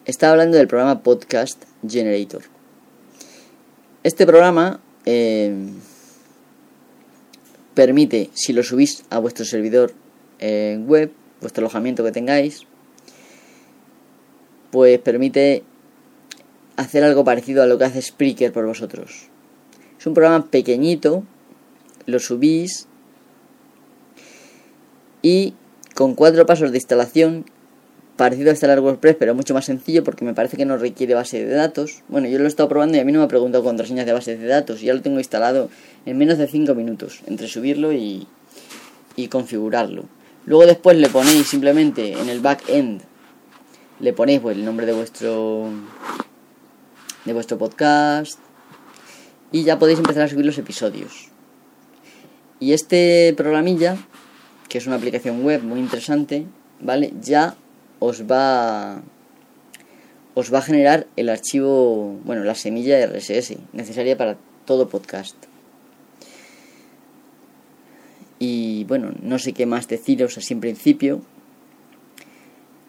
estaba 0.05 0.33
hablando 0.33 0.57
del 0.57 0.67
programa 0.67 1.01
Podcast 1.01 1.63
Generator. 1.87 2.43
Este 4.03 4.25
programa 4.25 4.79
eh, 5.05 5.53
permite, 7.73 8.29
si 8.33 8.53
lo 8.53 8.63
subís 8.63 9.03
a 9.09 9.19
vuestro 9.19 9.45
servidor 9.45 9.93
eh, 10.39 10.79
web, 10.85 11.11
vuestro 11.41 11.61
alojamiento 11.61 12.03
que 12.03 12.11
tengáis, 12.11 12.65
pues 14.71 14.99
permite 14.99 15.63
hacer 16.75 17.03
algo 17.03 17.23
parecido 17.23 17.63
a 17.63 17.65
lo 17.65 17.77
que 17.77 17.85
hace 17.85 18.01
Spreaker 18.01 18.53
por 18.53 18.65
vosotros. 18.65 19.27
Es 19.99 20.05
un 20.05 20.13
programa 20.13 20.45
pequeñito, 20.45 21.23
lo 22.05 22.19
subís 22.19 22.87
y 25.21 25.55
con 25.95 26.13
cuatro 26.13 26.45
pasos 26.45 26.71
de 26.71 26.77
instalación, 26.77 27.45
parecido 28.15 28.49
a 28.49 28.53
instalar 28.53 28.79
WordPress, 28.79 29.15
pero 29.17 29.35
mucho 29.35 29.53
más 29.53 29.65
sencillo 29.65 30.03
porque 30.03 30.23
me 30.23 30.33
parece 30.33 30.57
que 30.57 30.65
no 30.65 30.77
requiere 30.77 31.15
base 31.15 31.43
de 31.43 31.53
datos. 31.53 32.03
Bueno, 32.07 32.27
yo 32.27 32.37
lo 32.37 32.45
he 32.45 32.47
estado 32.47 32.69
probando 32.69 32.97
y 32.97 32.99
a 32.99 33.05
mí 33.05 33.11
no 33.11 33.19
me 33.19 33.25
ha 33.25 33.27
preguntado 33.27 33.63
contraseñas 33.63 34.05
de 34.05 34.13
bases 34.13 34.39
de 34.39 34.47
datos, 34.47 34.81
ya 34.81 34.93
lo 34.93 35.01
tengo 35.01 35.17
instalado 35.17 35.69
en 36.05 36.17
menos 36.17 36.37
de 36.37 36.47
5 36.47 36.75
minutos, 36.75 37.21
entre 37.25 37.47
subirlo 37.47 37.91
y, 37.93 38.27
y 39.15 39.27
configurarlo. 39.27 40.05
Luego 40.45 40.65
después 40.65 40.97
le 40.97 41.09
ponéis 41.09 41.47
simplemente 41.47 42.13
en 42.13 42.29
el 42.29 42.39
backend, 42.39 43.01
le 43.99 44.13
ponéis 44.13 44.39
pues, 44.39 44.57
el 44.57 44.65
nombre 44.65 44.85
de 44.85 44.93
vuestro 44.93 45.69
de 47.25 47.33
vuestro 47.33 47.57
podcast 47.57 48.39
y 49.51 49.63
ya 49.63 49.79
podéis 49.79 49.99
empezar 49.99 50.23
a 50.23 50.27
subir 50.27 50.45
los 50.45 50.57
episodios. 50.57 51.29
Y 52.59 52.73
este 52.73 53.33
programilla 53.37 53.97
que 54.69 54.77
es 54.77 54.87
una 54.87 54.97
aplicación 54.97 55.43
web 55.43 55.63
muy 55.63 55.79
interesante, 55.79 56.45
¿vale? 56.79 57.13
Ya 57.21 57.55
os 57.99 58.23
va 58.23 59.01
os 60.33 60.53
va 60.53 60.59
a 60.59 60.61
generar 60.61 61.07
el 61.15 61.29
archivo, 61.29 62.19
bueno, 62.23 62.43
la 62.43 62.53
semilla 62.53 63.03
RSS 63.07 63.55
necesaria 63.73 64.17
para 64.17 64.37
todo 64.65 64.87
podcast. 64.87 65.35
Y 68.37 68.83
bueno, 68.83 69.13
no 69.23 69.39
sé 69.39 69.53
qué 69.53 69.65
más 69.65 69.87
deciros 69.87 70.37
así 70.37 70.53
en 70.53 70.59
principio. 70.59 71.21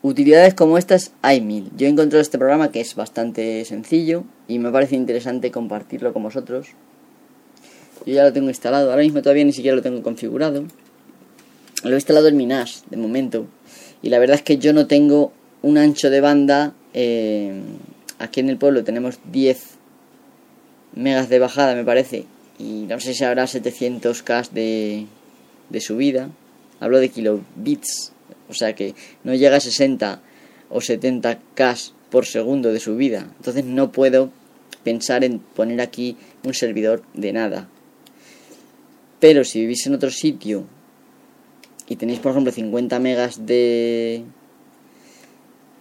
Utilidades 0.00 0.54
como 0.54 0.78
estas 0.78 1.12
hay 1.22 1.40
mil. 1.40 1.70
Yo 1.76 1.86
he 1.86 1.90
encontrado 1.90 2.22
este 2.22 2.38
programa 2.38 2.70
que 2.70 2.80
es 2.80 2.94
bastante 2.94 3.64
sencillo 3.64 4.24
y 4.46 4.60
me 4.60 4.70
parece 4.70 4.94
interesante 4.94 5.50
compartirlo 5.50 6.12
con 6.12 6.22
vosotros. 6.22 6.68
yo 8.06 8.14
ya 8.14 8.22
lo 8.22 8.32
tengo 8.32 8.48
instalado. 8.48 8.90
Ahora 8.90 9.02
mismo 9.02 9.22
todavía 9.22 9.44
ni 9.44 9.52
siquiera 9.52 9.76
lo 9.76 9.82
tengo 9.82 10.02
configurado. 10.02 10.64
Lo 11.82 11.90
he 11.90 11.94
instalado 11.94 12.28
en 12.28 12.36
mi 12.36 12.46
NAS 12.46 12.84
de 12.90 12.96
momento. 12.96 13.46
Y 14.00 14.10
la 14.10 14.20
verdad 14.20 14.36
es 14.36 14.42
que 14.42 14.58
yo 14.58 14.72
no 14.72 14.86
tengo 14.86 15.32
un 15.62 15.78
ancho 15.78 16.10
de 16.10 16.20
banda. 16.20 16.74
Eh, 16.94 17.60
aquí 18.20 18.38
en 18.38 18.50
el 18.50 18.56
pueblo 18.56 18.84
tenemos 18.84 19.18
10 19.32 19.78
megas 20.94 21.28
de 21.28 21.40
bajada, 21.40 21.74
me 21.74 21.84
parece. 21.84 22.24
Y 22.60 22.86
no 22.88 23.00
sé 23.00 23.14
si 23.14 23.24
habrá 23.24 23.44
700k 23.46 24.50
de, 24.50 25.06
de 25.70 25.80
subida. 25.80 26.30
Hablo 26.78 27.00
de 27.00 27.08
kilobits. 27.08 28.12
O 28.48 28.54
sea 28.54 28.74
que 28.74 28.94
no 29.24 29.34
llega 29.34 29.56
a 29.56 29.60
60 29.60 30.22
o 30.70 30.80
70k 30.80 31.92
por 32.10 32.26
segundo 32.26 32.72
de 32.72 32.80
subida. 32.80 33.28
Entonces 33.36 33.64
no 33.64 33.92
puedo 33.92 34.30
pensar 34.84 35.24
en 35.24 35.38
poner 35.38 35.80
aquí 35.80 36.16
un 36.44 36.54
servidor 36.54 37.02
de 37.14 37.32
nada. 37.32 37.68
Pero 39.20 39.44
si 39.44 39.60
vivís 39.60 39.86
en 39.86 39.94
otro 39.94 40.10
sitio 40.10 40.64
y 41.88 41.96
tenéis, 41.96 42.20
por 42.20 42.32
ejemplo, 42.32 42.52
50 42.52 42.98
megas 43.00 43.46
de, 43.46 44.22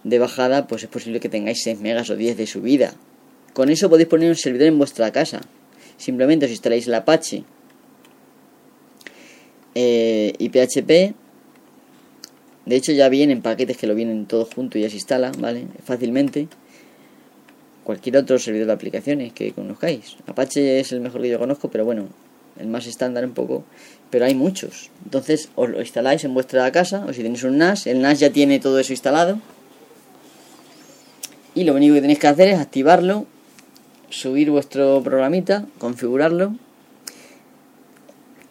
de 0.04 0.18
bajada, 0.18 0.66
pues 0.66 0.82
es 0.82 0.88
posible 0.88 1.20
que 1.20 1.28
tengáis 1.28 1.62
6 1.62 1.80
megas 1.80 2.10
o 2.10 2.16
10 2.16 2.36
de 2.36 2.46
subida. 2.46 2.94
Con 3.52 3.70
eso 3.70 3.88
podéis 3.88 4.08
poner 4.08 4.28
un 4.28 4.36
servidor 4.36 4.68
en 4.68 4.78
vuestra 4.78 5.10
casa. 5.12 5.40
Simplemente 5.96 6.46
os 6.46 6.52
instaláis 6.52 6.86
el 6.86 6.94
Apache 6.94 7.44
eh, 9.74 10.32
y 10.38 10.48
PHP. 10.48 11.14
De 12.68 12.76
hecho 12.76 12.92
ya 12.92 13.08
vienen 13.08 13.40
paquetes 13.40 13.78
que 13.78 13.86
lo 13.86 13.94
vienen 13.94 14.26
todos 14.26 14.52
juntos 14.54 14.78
y 14.78 14.82
ya 14.82 14.90
se 14.90 14.96
instala, 14.96 15.32
¿vale? 15.38 15.64
Fácilmente. 15.86 16.48
Cualquier 17.82 18.18
otro 18.18 18.38
servidor 18.38 18.66
de 18.66 18.72
aplicaciones 18.74 19.32
que 19.32 19.52
conozcáis. 19.52 20.16
Apache 20.26 20.78
es 20.78 20.92
el 20.92 21.00
mejor 21.00 21.22
que 21.22 21.30
yo 21.30 21.38
conozco, 21.38 21.70
pero 21.70 21.86
bueno, 21.86 22.08
el 22.60 22.66
más 22.66 22.86
estándar 22.86 23.24
un 23.24 23.32
poco, 23.32 23.64
pero 24.10 24.26
hay 24.26 24.34
muchos. 24.34 24.90
Entonces 25.06 25.48
os 25.54 25.70
lo 25.70 25.80
instaláis 25.80 26.24
en 26.24 26.34
vuestra 26.34 26.70
casa 26.70 27.06
o 27.08 27.12
si 27.14 27.22
tenéis 27.22 27.42
un 27.44 27.56
NAS, 27.56 27.86
el 27.86 28.02
NAS 28.02 28.20
ya 28.20 28.28
tiene 28.28 28.60
todo 28.60 28.78
eso 28.78 28.92
instalado. 28.92 29.40
Y 31.54 31.64
lo 31.64 31.74
único 31.74 31.94
que 31.94 32.02
tenéis 32.02 32.18
que 32.18 32.26
hacer 32.26 32.48
es 32.48 32.58
activarlo, 32.58 33.24
subir 34.10 34.50
vuestro 34.50 35.02
programita, 35.02 35.64
configurarlo, 35.78 36.54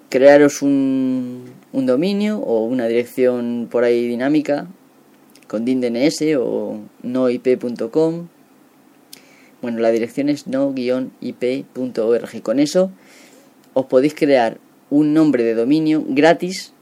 crearos 0.10 0.64
un, 0.64 1.52
un 1.78 1.86
dominio 1.86 2.40
o 2.40 2.66
una 2.66 2.88
dirección 2.88 3.68
por 3.70 3.84
ahí 3.84 4.08
dinámica 4.08 4.66
con 5.48 5.64
DNS 5.64 6.24
o 6.40 6.80
noip.com. 7.04 8.28
Bueno, 9.62 9.80
la 9.80 9.92
dirección 9.92 10.30
es 10.30 10.48
no-ip.org. 10.48 10.82
Con 12.42 12.60
eso 12.60 12.90
os 13.76 13.86
podéis 13.86 14.16
crear 14.16 14.58
un 14.90 15.14
nombre 15.14 15.44
de 15.44 15.54
dominio 15.54 16.04
gratis 16.08 16.74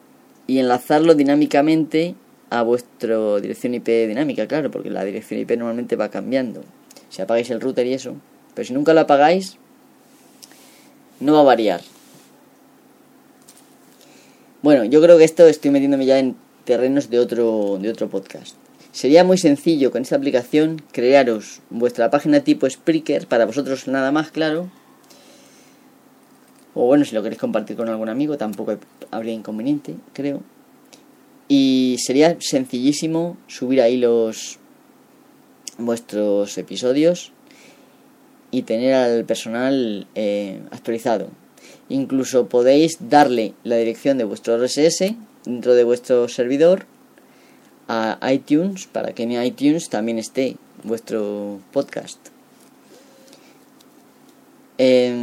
y 0.47 0.59
enlazarlo 0.59 1.13
dinámicamente 1.13 2.15
a 2.49 2.61
vuestra 2.61 3.41
dirección 3.41 3.73
IP 3.73 4.07
dinámica, 4.07 4.47
claro, 4.47 4.71
porque 4.71 4.89
la 4.89 5.03
dirección 5.03 5.41
IP 5.41 5.57
normalmente 5.57 5.97
va 5.97 6.07
cambiando. 6.07 6.63
Si 7.09 7.21
apagáis 7.21 7.49
el 7.49 7.59
router 7.59 7.85
y 7.85 7.95
eso, 7.95 8.15
pero 8.53 8.65
si 8.65 8.71
nunca 8.71 8.93
lo 8.93 9.01
apagáis, 9.01 9.57
no 11.19 11.33
va 11.33 11.41
a 11.41 11.43
variar. 11.43 11.81
Bueno, 14.65 14.83
yo 14.83 14.99
creo 14.99 15.19
que 15.19 15.25
esto 15.25 15.45
estoy 15.45 15.69
metiéndome 15.69 16.07
ya 16.07 16.17
en 16.17 16.35
terrenos 16.63 17.11
de 17.11 17.19
otro, 17.19 17.77
de 17.79 17.87
otro 17.87 18.09
podcast. 18.09 18.55
Sería 18.91 19.23
muy 19.23 19.37
sencillo 19.37 19.91
con 19.91 20.01
esta 20.01 20.15
aplicación 20.15 20.81
crearos 20.91 21.61
vuestra 21.69 22.09
página 22.09 22.39
tipo 22.39 22.67
Spreaker, 22.67 23.27
para 23.27 23.45
vosotros 23.45 23.87
nada 23.87 24.11
más 24.11 24.31
claro, 24.31 24.71
o 26.73 26.87
bueno, 26.87 27.05
si 27.05 27.13
lo 27.13 27.21
queréis 27.21 27.39
compartir 27.39 27.77
con 27.77 27.89
algún 27.89 28.09
amigo, 28.09 28.39
tampoco 28.39 28.75
habría 29.11 29.33
inconveniente, 29.33 29.97
creo. 30.13 30.41
Y 31.47 31.97
sería 31.99 32.35
sencillísimo 32.39 33.37
subir 33.45 33.81
ahí 33.81 33.97
los 33.97 34.57
vuestros 35.77 36.57
episodios 36.57 37.33
y 38.49 38.63
tener 38.63 38.95
al 38.95 39.25
personal 39.25 40.07
eh, 40.15 40.59
actualizado. 40.71 41.29
Incluso 41.89 42.47
podéis 42.47 42.97
darle 42.99 43.53
la 43.63 43.75
dirección 43.77 44.17
de 44.17 44.23
vuestro 44.23 44.57
RSS 44.57 45.15
dentro 45.45 45.75
de 45.75 45.83
vuestro 45.83 46.27
servidor 46.27 46.85
a 47.87 48.17
iTunes 48.31 48.87
para 48.87 49.13
que 49.13 49.23
en 49.23 49.43
iTunes 49.43 49.89
también 49.89 50.17
esté 50.17 50.57
vuestro 50.83 51.59
podcast. 51.71 52.17
Eh, 54.77 55.13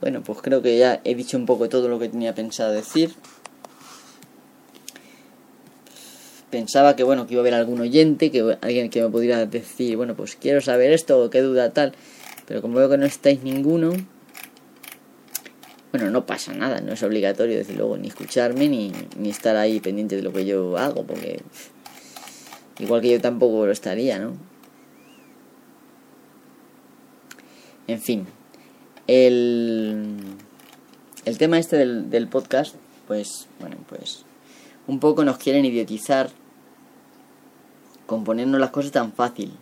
bueno, 0.00 0.22
pues 0.22 0.40
creo 0.42 0.62
que 0.62 0.76
ya 0.76 1.00
he 1.04 1.14
dicho 1.14 1.36
un 1.36 1.46
poco 1.46 1.68
todo 1.68 1.88
lo 1.88 1.98
que 1.98 2.08
tenía 2.08 2.34
pensado 2.34 2.72
decir. 2.72 3.14
Pensaba 6.50 6.96
que 6.96 7.02
bueno, 7.02 7.26
que 7.26 7.34
iba 7.34 7.40
a 7.40 7.44
haber 7.44 7.54
algún 7.54 7.80
oyente, 7.80 8.30
que 8.30 8.58
alguien 8.60 8.90
que 8.90 9.00
me 9.00 9.08
pudiera 9.08 9.46
decir, 9.46 9.96
bueno, 9.96 10.14
pues 10.14 10.36
quiero 10.36 10.60
saber 10.60 10.92
esto 10.92 11.22
o 11.22 11.30
qué 11.30 11.40
duda 11.40 11.70
tal, 11.70 11.94
pero 12.46 12.60
como 12.60 12.76
veo 12.76 12.90
que 12.90 12.98
no 12.98 13.06
estáis 13.06 13.42
ninguno, 13.42 13.92
bueno, 15.92 16.10
no 16.10 16.24
pasa 16.24 16.54
nada, 16.54 16.80
no 16.80 16.94
es 16.94 17.02
obligatorio 17.02 17.56
decir 17.56 17.76
luego 17.76 17.98
ni 17.98 18.08
escucharme 18.08 18.68
ni, 18.68 18.92
ni 19.16 19.28
estar 19.28 19.56
ahí 19.56 19.78
pendiente 19.78 20.16
de 20.16 20.22
lo 20.22 20.32
que 20.32 20.46
yo 20.46 20.78
hago, 20.78 21.04
porque 21.04 21.42
igual 22.78 23.02
que 23.02 23.10
yo 23.10 23.20
tampoco 23.20 23.66
lo 23.66 23.72
estaría, 23.72 24.18
¿no? 24.18 24.32
En 27.86 28.00
fin, 28.00 28.26
el, 29.06 30.16
el 31.26 31.38
tema 31.38 31.58
este 31.58 31.76
del, 31.76 32.08
del 32.08 32.26
podcast, 32.26 32.74
pues, 33.06 33.46
bueno, 33.60 33.76
pues 33.88 34.24
un 34.86 34.98
poco 34.98 35.24
nos 35.24 35.36
quieren 35.36 35.66
idiotizar 35.66 36.30
con 38.06 38.24
ponernos 38.24 38.60
las 38.60 38.70
cosas 38.70 38.92
tan 38.92 39.12
fácil, 39.12 39.52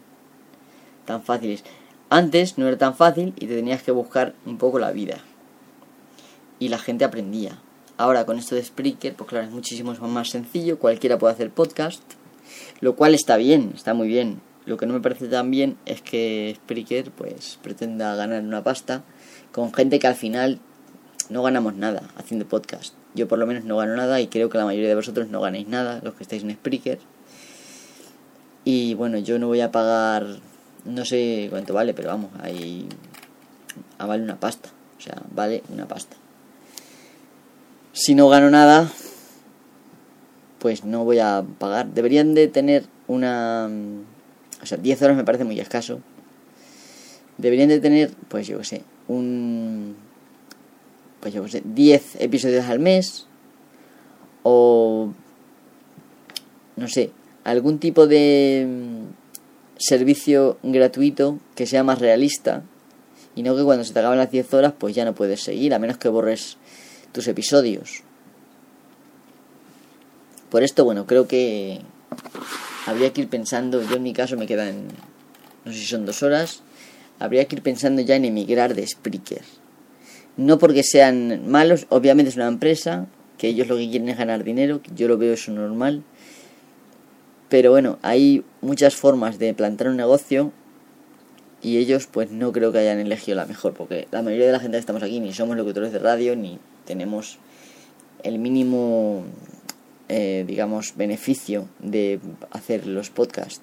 tan 1.06 1.22
fáciles. 1.22 1.64
Antes 2.08 2.56
no 2.56 2.68
era 2.68 2.78
tan 2.78 2.94
fácil 2.94 3.32
y 3.36 3.46
te 3.46 3.56
tenías 3.56 3.82
que 3.82 3.90
buscar 3.90 4.34
un 4.46 4.58
poco 4.58 4.78
la 4.78 4.92
vida. 4.92 5.18
Y 6.60 6.68
la 6.68 6.78
gente 6.78 7.04
aprendía. 7.04 7.58
Ahora 7.96 8.24
con 8.24 8.38
esto 8.38 8.54
de 8.54 8.62
Spreaker, 8.62 9.14
pues 9.14 9.28
claro, 9.28 9.46
es 9.46 9.52
muchísimo 9.52 9.92
más 9.92 10.30
sencillo, 10.30 10.78
cualquiera 10.78 11.18
puede 11.18 11.34
hacer 11.34 11.50
podcast, 11.50 12.02
lo 12.80 12.94
cual 12.94 13.14
está 13.14 13.36
bien, 13.36 13.72
está 13.74 13.92
muy 13.92 14.06
bien. 14.06 14.40
Lo 14.64 14.76
que 14.76 14.86
no 14.86 14.94
me 14.94 15.00
parece 15.00 15.26
tan 15.26 15.50
bien 15.50 15.76
es 15.84 16.00
que 16.00 16.54
Spreaker 16.56 17.10
pues 17.10 17.58
pretenda 17.62 18.14
ganar 18.14 18.42
una 18.42 18.62
pasta 18.62 19.02
con 19.50 19.74
gente 19.74 19.98
que 19.98 20.06
al 20.06 20.14
final 20.14 20.60
no 21.28 21.42
ganamos 21.42 21.74
nada 21.74 22.10
haciendo 22.16 22.46
podcast. 22.46 22.94
Yo 23.14 23.26
por 23.26 23.38
lo 23.38 23.46
menos 23.46 23.64
no 23.64 23.76
gano 23.76 23.96
nada 23.96 24.20
y 24.20 24.28
creo 24.28 24.48
que 24.48 24.58
la 24.58 24.64
mayoría 24.64 24.88
de 24.88 24.94
vosotros 24.94 25.28
no 25.28 25.40
ganéis 25.40 25.66
nada, 25.66 26.00
los 26.02 26.14
que 26.14 26.22
estáis 26.22 26.42
en 26.42 26.52
Spreaker. 26.52 26.98
Y 28.64 28.94
bueno, 28.94 29.18
yo 29.18 29.38
no 29.38 29.46
voy 29.46 29.60
a 29.60 29.72
pagar, 29.72 30.26
no 30.84 31.04
sé 31.04 31.48
cuánto 31.50 31.74
vale, 31.74 31.94
pero 31.94 32.08
vamos, 32.08 32.30
ahí 32.40 32.86
ah, 33.98 34.06
vale 34.06 34.22
una 34.22 34.38
pasta. 34.38 34.70
O 34.98 35.00
sea, 35.00 35.22
vale 35.30 35.62
una 35.70 35.88
pasta. 35.88 36.16
Si 37.92 38.14
no 38.14 38.28
gano 38.28 38.50
nada, 38.50 38.90
pues 40.58 40.84
no 40.84 41.04
voy 41.04 41.18
a 41.18 41.44
pagar. 41.58 41.88
Deberían 41.88 42.34
de 42.34 42.48
tener 42.48 42.84
una... 43.06 43.68
O 44.62 44.66
sea, 44.66 44.78
10 44.78 45.02
horas 45.02 45.16
me 45.16 45.24
parece 45.24 45.44
muy 45.44 45.58
escaso. 45.58 46.00
Deberían 47.38 47.68
de 47.68 47.80
tener, 47.80 48.10
pues 48.28 48.46
yo 48.46 48.58
qué 48.58 48.64
sé, 48.64 48.84
un 49.08 49.96
pues 51.20 51.34
yo 51.34 51.46
sé, 51.48 51.62
10 51.64 52.16
episodios 52.20 52.64
al 52.66 52.78
mes 52.78 53.26
o 54.42 55.12
no 56.76 56.88
sé, 56.88 57.10
algún 57.44 57.78
tipo 57.78 58.06
de 58.06 58.66
servicio 59.76 60.58
gratuito 60.62 61.38
que 61.54 61.66
sea 61.66 61.84
más 61.84 61.98
realista 61.98 62.62
y 63.34 63.42
no 63.42 63.54
que 63.54 63.64
cuando 63.64 63.84
se 63.84 63.92
te 63.92 63.98
acaban 63.98 64.18
las 64.18 64.30
10 64.30 64.52
horas 64.54 64.72
pues 64.78 64.94
ya 64.94 65.04
no 65.04 65.14
puedes 65.14 65.42
seguir, 65.42 65.74
a 65.74 65.78
menos 65.78 65.98
que 65.98 66.08
borres 66.08 66.56
tus 67.12 67.28
episodios. 67.28 68.02
Por 70.50 70.62
esto, 70.62 70.84
bueno, 70.84 71.06
creo 71.06 71.28
que 71.28 71.80
habría 72.86 73.12
que 73.12 73.22
ir 73.22 73.28
pensando, 73.28 73.82
yo 73.82 73.96
en 73.96 74.02
mi 74.02 74.12
caso 74.12 74.36
me 74.36 74.46
quedan, 74.46 74.88
no 75.64 75.72
sé 75.72 75.78
si 75.78 75.86
son 75.86 76.06
dos 76.06 76.22
horas, 76.22 76.62
habría 77.18 77.44
que 77.44 77.56
ir 77.56 77.62
pensando 77.62 78.02
ya 78.02 78.16
en 78.16 78.24
emigrar 78.24 78.74
de 78.74 78.86
Spreaker. 78.86 79.42
No 80.36 80.58
porque 80.58 80.82
sean 80.82 81.48
malos, 81.48 81.86
obviamente 81.88 82.30
es 82.30 82.36
una 82.36 82.48
empresa, 82.48 83.06
que 83.38 83.48
ellos 83.48 83.68
lo 83.68 83.76
que 83.76 83.88
quieren 83.88 84.08
es 84.08 84.18
ganar 84.18 84.42
dinero, 84.42 84.80
yo 84.94 85.06
lo 85.06 85.18
veo 85.18 85.34
eso 85.34 85.52
normal. 85.52 86.02
Pero 87.48 87.70
bueno, 87.70 87.98
hay 88.02 88.44
muchas 88.60 88.94
formas 88.94 89.38
de 89.38 89.54
plantar 89.54 89.88
un 89.88 89.96
negocio 89.96 90.52
y 91.62 91.78
ellos 91.78 92.06
pues 92.06 92.30
no 92.30 92.52
creo 92.52 92.72
que 92.72 92.78
hayan 92.78 92.98
elegido 92.98 93.36
la 93.36 93.46
mejor, 93.46 93.74
porque 93.74 94.08
la 94.10 94.22
mayoría 94.22 94.46
de 94.46 94.52
la 94.52 94.60
gente 94.60 94.76
que 94.76 94.80
estamos 94.80 95.02
aquí 95.02 95.20
ni 95.20 95.32
somos 95.32 95.56
locutores 95.56 95.92
de 95.92 95.98
radio, 95.98 96.36
ni 96.36 96.58
tenemos 96.90 97.38
el 98.24 98.40
mínimo, 98.40 99.22
eh, 100.08 100.42
digamos, 100.44 100.96
beneficio 100.96 101.68
de 101.78 102.18
hacer 102.50 102.84
los 102.88 103.10
podcasts 103.10 103.62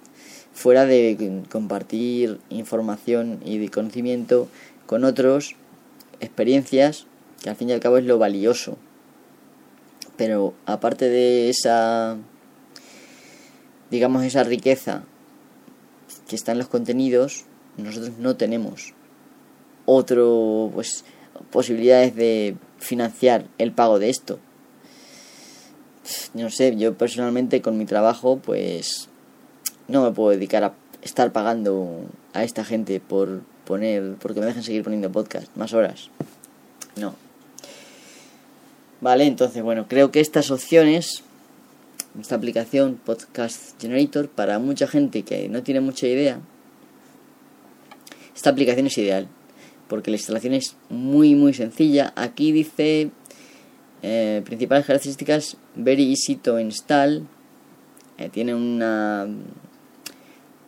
fuera 0.53 0.85
de 0.85 1.43
compartir 1.51 2.39
información 2.49 3.41
y 3.43 3.57
de 3.57 3.67
conocimiento 3.69 4.47
con 4.85 5.03
otros, 5.03 5.57
experiencias 6.21 7.05
que 7.43 7.49
al 7.49 7.57
fin 7.57 7.69
y 7.69 7.73
al 7.73 7.81
cabo 7.81 7.97
es 7.97 8.05
lo 8.05 8.17
valioso. 8.17 8.77
Pero 10.15 10.53
aparte 10.65 11.09
de 11.09 11.49
esa, 11.49 12.15
digamos, 13.91 14.23
esa 14.23 14.45
riqueza 14.45 15.03
que 16.29 16.37
está 16.37 16.53
en 16.53 16.59
los 16.59 16.69
contenidos, 16.69 17.43
nosotros 17.75 18.17
no 18.19 18.37
tenemos 18.37 18.93
otro, 19.85 20.71
pues, 20.73 21.03
posibilidades 21.51 22.15
de 22.15 22.55
financiar 22.79 23.45
el 23.57 23.71
pago 23.71 23.99
de 23.99 24.09
esto. 24.09 24.39
No 26.33 26.49
sé, 26.49 26.75
yo 26.77 26.97
personalmente 26.97 27.61
con 27.61 27.77
mi 27.77 27.85
trabajo, 27.85 28.37
pues, 28.37 29.09
no 29.87 30.03
me 30.03 30.11
puedo 30.11 30.31
dedicar 30.31 30.63
a 30.63 30.73
estar 31.01 31.31
pagando 31.31 32.05
a 32.33 32.43
esta 32.43 32.63
gente 32.63 32.99
por 32.99 33.41
poner, 33.65 34.15
porque 34.19 34.39
me 34.39 34.45
dejen 34.45 34.63
seguir 34.63 34.83
poniendo 34.83 35.11
podcast 35.11 35.53
más 35.55 35.73
horas. 35.73 36.09
No. 36.95 37.15
Vale, 39.01 39.25
entonces, 39.25 39.61
bueno, 39.61 39.87
creo 39.87 40.11
que 40.11 40.19
estas 40.19 40.49
opciones, 40.49 41.23
esta 42.19 42.35
aplicación 42.35 42.99
Podcast 43.03 43.79
Generator, 43.79 44.29
para 44.29 44.59
mucha 44.59 44.87
gente 44.87 45.23
que 45.23 45.49
no 45.49 45.61
tiene 45.61 45.81
mucha 45.81 46.07
idea, 46.07 46.39
esta 48.35 48.49
aplicación 48.49 48.87
es 48.87 48.97
ideal, 48.97 49.27
porque 49.87 50.11
la 50.11 50.17
instalación 50.17 50.53
es 50.53 50.75
muy, 50.89 51.35
muy 51.35 51.53
sencilla. 51.53 52.13
Aquí 52.15 52.51
dice 52.51 53.11
eh, 54.01 54.41
principales 54.45 54.85
características, 54.85 55.57
very 55.75 56.09
easy 56.09 56.35
to 56.35 56.59
install, 56.59 57.27
eh, 58.17 58.29
tiene 58.29 58.55
una 58.55 59.27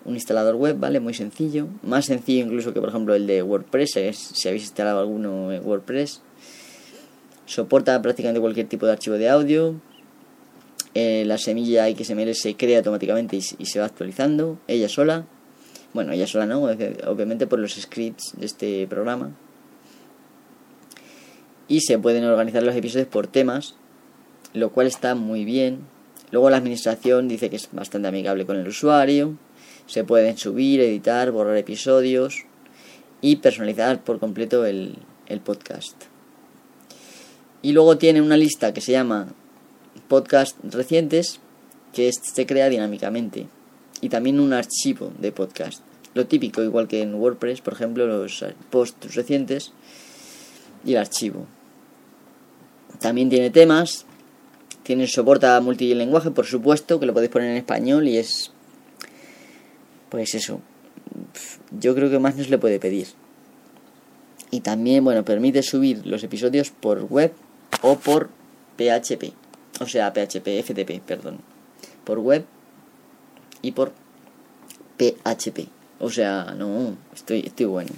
un 0.05 0.15
instalador 0.15 0.55
web, 0.55 0.77
¿vale? 0.79 0.99
Muy 0.99 1.13
sencillo. 1.13 1.67
Más 1.83 2.05
sencillo 2.05 2.45
incluso 2.45 2.73
que, 2.73 2.79
por 2.79 2.89
ejemplo, 2.89 3.15
el 3.15 3.27
de 3.27 3.43
WordPress, 3.43 3.91
si 4.33 4.47
habéis 4.47 4.63
instalado 4.63 4.99
alguno 4.99 5.51
en 5.51 5.65
WordPress. 5.65 6.21
Soporta 7.45 8.01
prácticamente 8.01 8.39
cualquier 8.39 8.67
tipo 8.67 8.85
de 8.85 8.93
archivo 8.93 9.17
de 9.17 9.29
audio. 9.29 9.75
Eh, 10.95 11.23
la 11.25 11.37
semilla 11.37 11.87
XML 11.87 12.33
se 12.33 12.55
crea 12.55 12.79
automáticamente 12.79 13.37
y, 13.37 13.41
se 13.41 13.79
va 13.79 13.85
actualizando, 13.85 14.59
ella 14.67 14.89
sola. 14.89 15.25
Bueno, 15.93 16.11
ella 16.13 16.27
sola 16.27 16.45
no, 16.45 16.63
obviamente 16.63 17.47
por 17.47 17.59
los 17.59 17.73
scripts 17.73 18.33
de 18.37 18.45
este 18.45 18.87
programa. 18.87 19.31
Y 21.67 21.81
se 21.81 21.99
pueden 21.99 22.23
organizar 22.25 22.63
los 22.63 22.75
episodios 22.75 23.07
por 23.07 23.27
temas, 23.27 23.75
lo 24.53 24.71
cual 24.71 24.87
está 24.87 25.15
muy 25.15 25.45
bien. 25.45 25.79
Luego 26.31 26.49
la 26.49 26.57
administración 26.57 27.27
dice 27.27 27.49
que 27.49 27.55
es 27.55 27.69
bastante 27.71 28.07
amigable 28.07 28.45
con 28.45 28.57
el 28.57 28.67
usuario 28.67 29.37
se 29.89 30.03
pueden 30.03 30.37
subir, 30.37 30.79
editar, 30.81 31.31
borrar 31.31 31.57
episodios 31.57 32.45
y 33.21 33.37
personalizar 33.37 34.03
por 34.03 34.19
completo 34.19 34.65
el, 34.65 34.95
podcast. 35.43 35.95
Y 37.61 37.73
luego 37.73 37.97
tiene 37.97 38.21
una 38.21 38.37
lista 38.37 38.71
que 38.71 38.81
se 38.81 38.91
llama 38.91 39.27
podcast 40.07 40.57
recientes 40.63 41.39
que 41.91 42.11
se 42.11 42.45
crea 42.45 42.69
dinámicamente 42.69 43.47
y 44.01 44.09
también 44.09 44.39
un 44.39 44.53
archivo 44.53 45.11
de 45.19 45.31
podcast. 45.31 45.83
Lo 46.13 46.25
típico, 46.25 46.63
igual 46.63 46.87
que 46.87 47.01
en 47.01 47.15
WordPress, 47.15 47.61
por 47.61 47.73
ejemplo, 47.73 48.07
los 48.07 48.43
posts 48.69 49.15
recientes 49.15 49.73
y 50.83 50.93
el 50.93 50.99
archivo. 50.99 51.45
También 52.99 53.29
tiene 53.29 53.49
temas, 53.49 54.05
tiene 54.83 55.07
soporta 55.07 55.59
multilingüe, 55.61 56.31
por 56.31 56.45
supuesto, 56.45 56.99
que 56.99 57.05
lo 57.05 57.13
podéis 57.13 57.31
poner 57.31 57.51
en 57.51 57.57
español 57.57 58.07
y 58.07 58.17
es 58.17 58.51
pues 60.09 60.33
eso, 60.33 60.59
yo 61.79 61.95
creo 61.95 62.09
que 62.09 62.19
más 62.19 62.35
no 62.35 62.43
se 62.43 62.49
le 62.49 62.57
puede 62.57 62.79
pedir. 62.79 63.07
Y 64.51 64.61
también, 64.61 65.03
bueno, 65.03 65.23
permite 65.23 65.61
subir 65.61 66.05
los 66.07 66.23
episodios 66.23 66.71
por 66.71 67.03
web 67.03 67.31
o 67.83 67.97
por 67.99 68.29
PHP. 68.77 69.33
O 69.79 69.85
sea, 69.85 70.11
PHP, 70.11 70.63
FTP, 70.63 70.99
perdón. 71.05 71.39
Por 72.03 72.17
web 72.17 72.45
y 73.61 73.71
por 73.71 73.91
PHP. 74.97 75.67
O 75.99 76.09
sea, 76.09 76.55
no, 76.57 76.97
estoy, 77.13 77.41
estoy 77.45 77.65
bueno. 77.65 77.91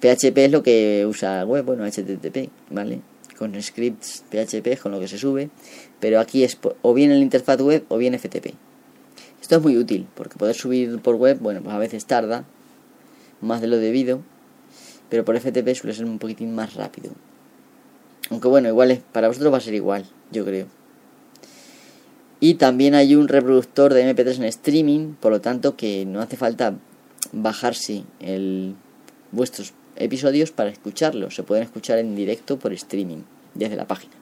PHP 0.00 0.38
es 0.38 0.50
lo 0.50 0.62
que 0.62 1.06
usa 1.06 1.44
web, 1.44 1.64
bueno, 1.64 1.84
HTTP, 1.84 2.50
¿vale? 2.70 3.00
Con 3.38 3.60
scripts 3.62 4.24
PHP 4.30 4.80
con 4.80 4.92
lo 4.92 5.00
que 5.00 5.08
se 5.08 5.18
sube. 5.18 5.50
Pero 6.00 6.18
aquí 6.18 6.42
es 6.42 6.58
o 6.82 6.94
bien 6.94 7.12
el 7.12 7.22
interfaz 7.22 7.60
web 7.60 7.84
o 7.88 7.98
bien 7.98 8.18
FTP. 8.18 8.54
Esto 9.40 9.56
es 9.56 9.62
muy 9.62 9.76
útil 9.76 10.06
porque 10.14 10.36
poder 10.36 10.54
subir 10.54 11.00
por 11.00 11.16
web, 11.16 11.38
bueno, 11.40 11.62
pues 11.62 11.74
a 11.74 11.78
veces 11.78 12.06
tarda 12.06 12.44
más 13.40 13.60
de 13.60 13.66
lo 13.66 13.76
debido, 13.78 14.22
pero 15.08 15.24
por 15.24 15.38
FTP 15.38 15.74
suele 15.74 15.94
ser 15.94 16.04
un 16.04 16.18
poquitín 16.18 16.54
más 16.54 16.74
rápido. 16.74 17.12
Aunque 18.30 18.48
bueno, 18.48 18.68
igual 18.68 18.92
es, 18.92 19.00
para 19.00 19.28
vosotros 19.28 19.52
va 19.52 19.58
a 19.58 19.60
ser 19.60 19.74
igual, 19.74 20.06
yo 20.30 20.44
creo. 20.44 20.66
Y 22.42 22.54
también 22.54 22.96
hay 22.96 23.14
un 23.14 23.28
reproductor 23.28 23.94
de 23.94 24.04
MP3 24.04 24.38
en 24.38 24.44
streaming, 24.46 25.14
por 25.14 25.30
lo 25.30 25.40
tanto 25.40 25.76
que 25.76 26.04
no 26.04 26.20
hace 26.20 26.36
falta 26.36 26.74
bajarse 27.30 28.02
el, 28.18 28.74
vuestros 29.30 29.74
episodios 29.94 30.50
para 30.50 30.68
escucharlos. 30.68 31.36
Se 31.36 31.44
pueden 31.44 31.62
escuchar 31.62 32.00
en 32.00 32.16
directo 32.16 32.58
por 32.58 32.72
streaming 32.72 33.18
desde 33.54 33.76
la 33.76 33.86
página. 33.86 34.14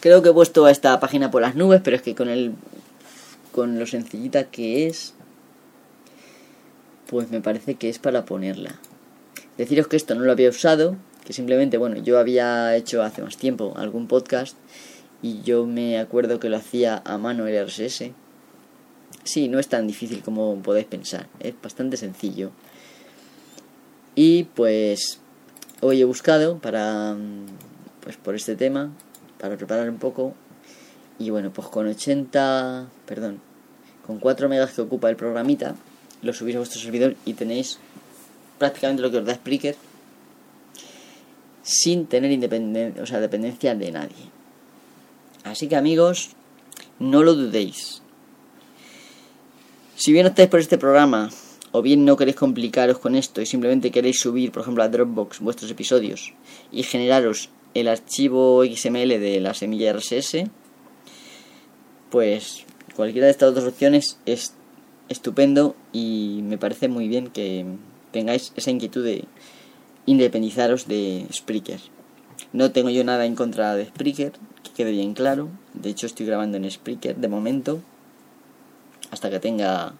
Creo 0.00 0.20
que 0.20 0.28
he 0.28 0.32
puesto 0.34 0.66
a 0.66 0.70
esta 0.70 1.00
página 1.00 1.30
por 1.30 1.40
las 1.40 1.54
nubes, 1.54 1.80
pero 1.82 1.96
es 1.96 2.02
que 2.02 2.14
con 2.14 2.28
el 2.28 2.52
con 3.50 3.78
lo 3.78 3.86
sencillita 3.86 4.44
que 4.44 4.88
es, 4.88 5.14
pues 7.06 7.30
me 7.30 7.40
parece 7.40 7.76
que 7.76 7.88
es 7.88 7.98
para 7.98 8.26
ponerla. 8.26 8.78
Deciros 9.56 9.86
que 9.86 9.96
esto 9.96 10.14
no 10.14 10.20
lo 10.20 10.32
había 10.32 10.50
usado, 10.50 10.96
que 11.24 11.32
simplemente, 11.32 11.78
bueno, 11.78 11.96
yo 11.96 12.18
había 12.18 12.76
hecho 12.76 13.02
hace 13.02 13.22
más 13.22 13.38
tiempo 13.38 13.72
algún 13.78 14.06
podcast 14.06 14.54
y 15.22 15.42
yo 15.42 15.66
me 15.66 15.98
acuerdo 15.98 16.40
que 16.40 16.48
lo 16.48 16.56
hacía 16.56 17.00
a 17.04 17.16
mano 17.16 17.46
el 17.46 17.66
RSS. 17.66 18.10
Sí, 19.24 19.48
no 19.48 19.58
es 19.60 19.68
tan 19.68 19.86
difícil 19.86 20.22
como 20.22 20.60
podéis 20.62 20.86
pensar, 20.86 21.28
es 21.38 21.54
bastante 21.62 21.96
sencillo. 21.96 22.50
Y 24.14 24.44
pues 24.44 25.20
hoy 25.80 26.00
he 26.00 26.04
buscado 26.04 26.58
para 26.58 27.16
pues 28.00 28.16
por 28.16 28.34
este 28.34 28.56
tema, 28.56 28.90
para 29.38 29.56
preparar 29.56 29.88
un 29.88 29.98
poco 29.98 30.34
y 31.18 31.30
bueno, 31.30 31.52
pues 31.52 31.68
con 31.68 31.86
80, 31.86 32.88
perdón, 33.06 33.40
con 34.04 34.18
4 34.18 34.48
megas 34.48 34.72
que 34.72 34.80
ocupa 34.80 35.08
el 35.08 35.16
programita, 35.16 35.76
lo 36.20 36.32
subís 36.32 36.56
a 36.56 36.58
vuestro 36.58 36.80
servidor 36.80 37.14
y 37.24 37.34
tenéis 37.34 37.78
prácticamente 38.58 39.02
lo 39.02 39.10
que 39.10 39.18
os 39.18 39.24
da 39.24 39.34
Spreaker 39.34 39.76
sin 41.62 42.06
tener 42.06 42.32
independencia, 42.32 43.02
o 43.02 43.06
sea, 43.06 43.20
dependencia 43.20 43.74
de 43.74 43.92
nadie. 43.92 44.41
Así 45.44 45.68
que 45.68 45.76
amigos, 45.76 46.30
no 46.98 47.22
lo 47.22 47.34
dudéis. 47.34 48.02
Si 49.96 50.12
bien 50.12 50.26
optáis 50.26 50.48
por 50.48 50.60
este 50.60 50.78
programa, 50.78 51.30
o 51.72 51.82
bien 51.82 52.04
no 52.04 52.16
queréis 52.16 52.36
complicaros 52.36 52.98
con 52.98 53.14
esto 53.14 53.40
y 53.40 53.46
simplemente 53.46 53.90
queréis 53.90 54.20
subir, 54.20 54.52
por 54.52 54.62
ejemplo, 54.62 54.82
a 54.82 54.88
Dropbox 54.88 55.40
vuestros 55.40 55.70
episodios 55.70 56.34
y 56.70 56.82
generaros 56.82 57.50
el 57.74 57.88
archivo 57.88 58.62
XML 58.64 59.18
de 59.18 59.40
la 59.40 59.54
semilla 59.54 59.92
RSS, 59.92 60.44
pues 62.10 62.64
cualquiera 62.94 63.26
de 63.26 63.32
estas 63.32 63.54
dos 63.54 63.64
opciones 63.64 64.18
es 64.26 64.54
estupendo 65.08 65.74
y 65.92 66.40
me 66.42 66.58
parece 66.58 66.88
muy 66.88 67.08
bien 67.08 67.28
que 67.28 67.64
tengáis 68.10 68.52
esa 68.56 68.70
inquietud 68.70 69.04
de 69.04 69.24
independizaros 70.04 70.86
de 70.88 71.26
Spreaker. 71.32 71.80
No 72.52 72.70
tengo 72.72 72.90
yo 72.90 73.02
nada 73.02 73.24
en 73.24 73.34
contra 73.34 73.74
de 73.74 73.86
Spreaker, 73.86 74.32
que 74.62 74.70
quede 74.70 74.92
bien 74.92 75.14
claro. 75.14 75.48
De 75.74 75.90
hecho 75.90 76.06
estoy 76.06 76.26
grabando 76.26 76.56
en 76.56 76.70
Spreaker 76.70 77.16
de 77.16 77.28
momento. 77.28 77.80
Hasta 79.10 79.30
que 79.30 79.40
tenga 79.40 79.94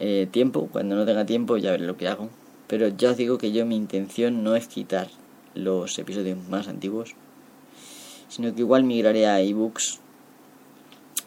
eh, 0.00 0.28
tiempo. 0.30 0.68
Cuando 0.72 0.96
no 0.96 1.04
tenga 1.04 1.26
tiempo 1.26 1.56
ya 1.56 1.70
veré 1.70 1.84
lo 1.84 1.96
que 1.96 2.08
hago. 2.08 2.28
Pero 2.66 2.88
ya 2.88 3.10
os 3.10 3.16
digo 3.16 3.38
que 3.38 3.52
yo 3.52 3.64
mi 3.66 3.76
intención 3.76 4.42
no 4.42 4.56
es 4.56 4.66
quitar 4.66 5.08
los 5.54 5.98
episodios 5.98 6.38
más 6.48 6.68
antiguos. 6.68 7.14
Sino 8.28 8.54
que 8.54 8.60
igual 8.60 8.84
migraré 8.84 9.26
a 9.26 9.40
ebooks 9.40 10.00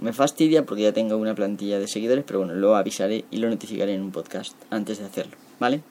me 0.02 0.14
fastidia 0.14 0.66
porque 0.66 0.84
ya 0.84 0.94
tengo 0.94 1.18
una 1.18 1.36
plantilla 1.36 1.80
de 1.80 1.88
seguidores, 1.88 2.24
pero 2.26 2.40
bueno, 2.40 2.54
lo 2.54 2.76
avisaré 2.76 3.26
y 3.32 3.38
lo 3.38 3.50
notificaré 3.50 3.94
en 3.94 4.02
un 4.02 4.12
podcast 4.12 4.56
antes 4.70 5.00
de 5.00 5.06
hacerlo, 5.06 5.36
¿vale? 5.60 5.82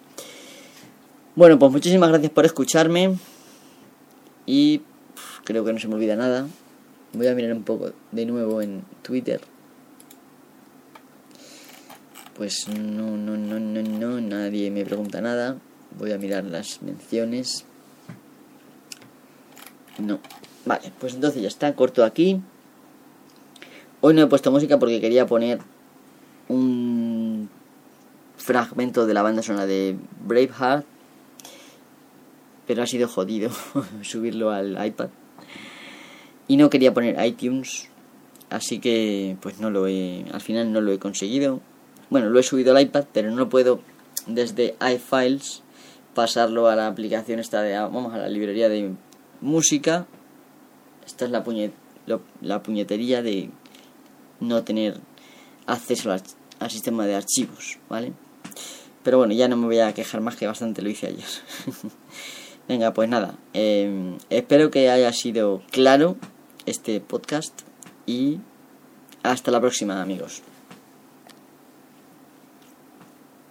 Bueno, 1.34 1.58
pues 1.58 1.70
muchísimas 1.70 2.08
gracias 2.08 2.32
por 2.32 2.44
escucharme 2.44 3.16
y 4.46 4.80
creo 5.44 5.64
que 5.64 5.72
no 5.72 5.78
se 5.78 5.88
me 5.88 5.94
olvida 5.94 6.16
nada. 6.16 6.46
Voy 7.12 7.26
a 7.26 7.34
mirar 7.34 7.52
un 7.52 7.62
poco 7.62 7.92
de 8.12 8.26
nuevo 8.26 8.60
en 8.60 8.84
Twitter. 9.02 9.40
Pues 12.36 12.68
no, 12.68 13.16
no, 13.16 13.36
no, 13.36 13.58
no, 13.58 13.82
no, 13.82 14.20
nadie 14.20 14.70
me 14.70 14.84
pregunta 14.84 15.20
nada. 15.20 15.56
Voy 15.98 16.12
a 16.12 16.18
mirar 16.18 16.44
las 16.44 16.82
menciones. 16.82 17.64
No. 19.98 20.20
Vale, 20.64 20.92
pues 21.00 21.14
entonces 21.14 21.42
ya 21.42 21.48
está, 21.48 21.74
corto 21.74 22.04
aquí. 22.04 22.40
Hoy 24.00 24.14
no 24.14 24.22
he 24.22 24.26
puesto 24.26 24.52
música 24.52 24.78
porque 24.78 25.00
quería 25.00 25.26
poner 25.26 25.58
un 26.48 27.48
fragmento 28.36 29.06
de 29.06 29.14
la 29.14 29.22
banda 29.22 29.42
sonora 29.42 29.66
de 29.66 29.96
Braveheart. 30.24 30.86
Pero 32.68 32.82
ha 32.82 32.86
sido 32.86 33.08
jodido 33.08 33.50
subirlo 34.02 34.50
al 34.50 34.86
iPad. 34.86 35.08
Y 36.46 36.58
no 36.58 36.70
quería 36.70 36.94
poner 36.94 37.16
iTunes, 37.26 37.88
así 38.50 38.78
que 38.78 39.36
pues 39.40 39.58
no 39.58 39.70
lo 39.70 39.88
he, 39.88 40.26
al 40.32 40.42
final 40.42 40.70
no 40.70 40.80
lo 40.80 40.92
he 40.92 40.98
conseguido. 40.98 41.60
Bueno, 42.10 42.28
lo 42.28 42.38
he 42.38 42.42
subido 42.42 42.76
al 42.76 42.82
iPad, 42.82 43.06
pero 43.12 43.30
no 43.30 43.48
puedo 43.48 43.80
desde 44.26 44.76
iFiles 44.80 45.62
pasarlo 46.14 46.68
a 46.68 46.76
la 46.76 46.86
aplicación 46.86 47.40
esta 47.40 47.62
de, 47.62 47.78
vamos 47.78 48.14
a 48.14 48.18
la 48.18 48.28
librería 48.28 48.68
de 48.68 48.92
música. 49.40 50.06
Esta 51.06 51.24
es 51.24 51.30
la, 51.30 51.42
la 52.42 52.62
puñetería 52.62 53.22
de 53.22 53.50
no 54.40 54.62
tener 54.62 55.00
acceso 55.66 56.12
al 56.12 56.70
sistema 56.70 57.06
de 57.06 57.14
archivos, 57.14 57.78
¿vale? 57.88 58.12
Pero 59.02 59.18
bueno, 59.18 59.32
ya 59.32 59.48
no 59.48 59.56
me 59.56 59.66
voy 59.66 59.78
a 59.78 59.94
quejar 59.94 60.20
más 60.20 60.36
que 60.36 60.46
bastante 60.46 60.82
lo 60.82 60.90
hice 60.90 61.06
ayer. 61.06 61.24
Venga, 62.68 62.92
pues 62.92 63.08
nada, 63.08 63.34
em, 63.54 64.18
espero 64.28 64.70
que 64.70 64.90
haya 64.90 65.10
sido 65.14 65.62
claro 65.70 66.16
este 66.66 67.00
podcast 67.00 67.62
y 68.04 68.40
hasta 69.22 69.50
la 69.50 69.58
próxima 69.58 70.02
amigos. 70.02 70.42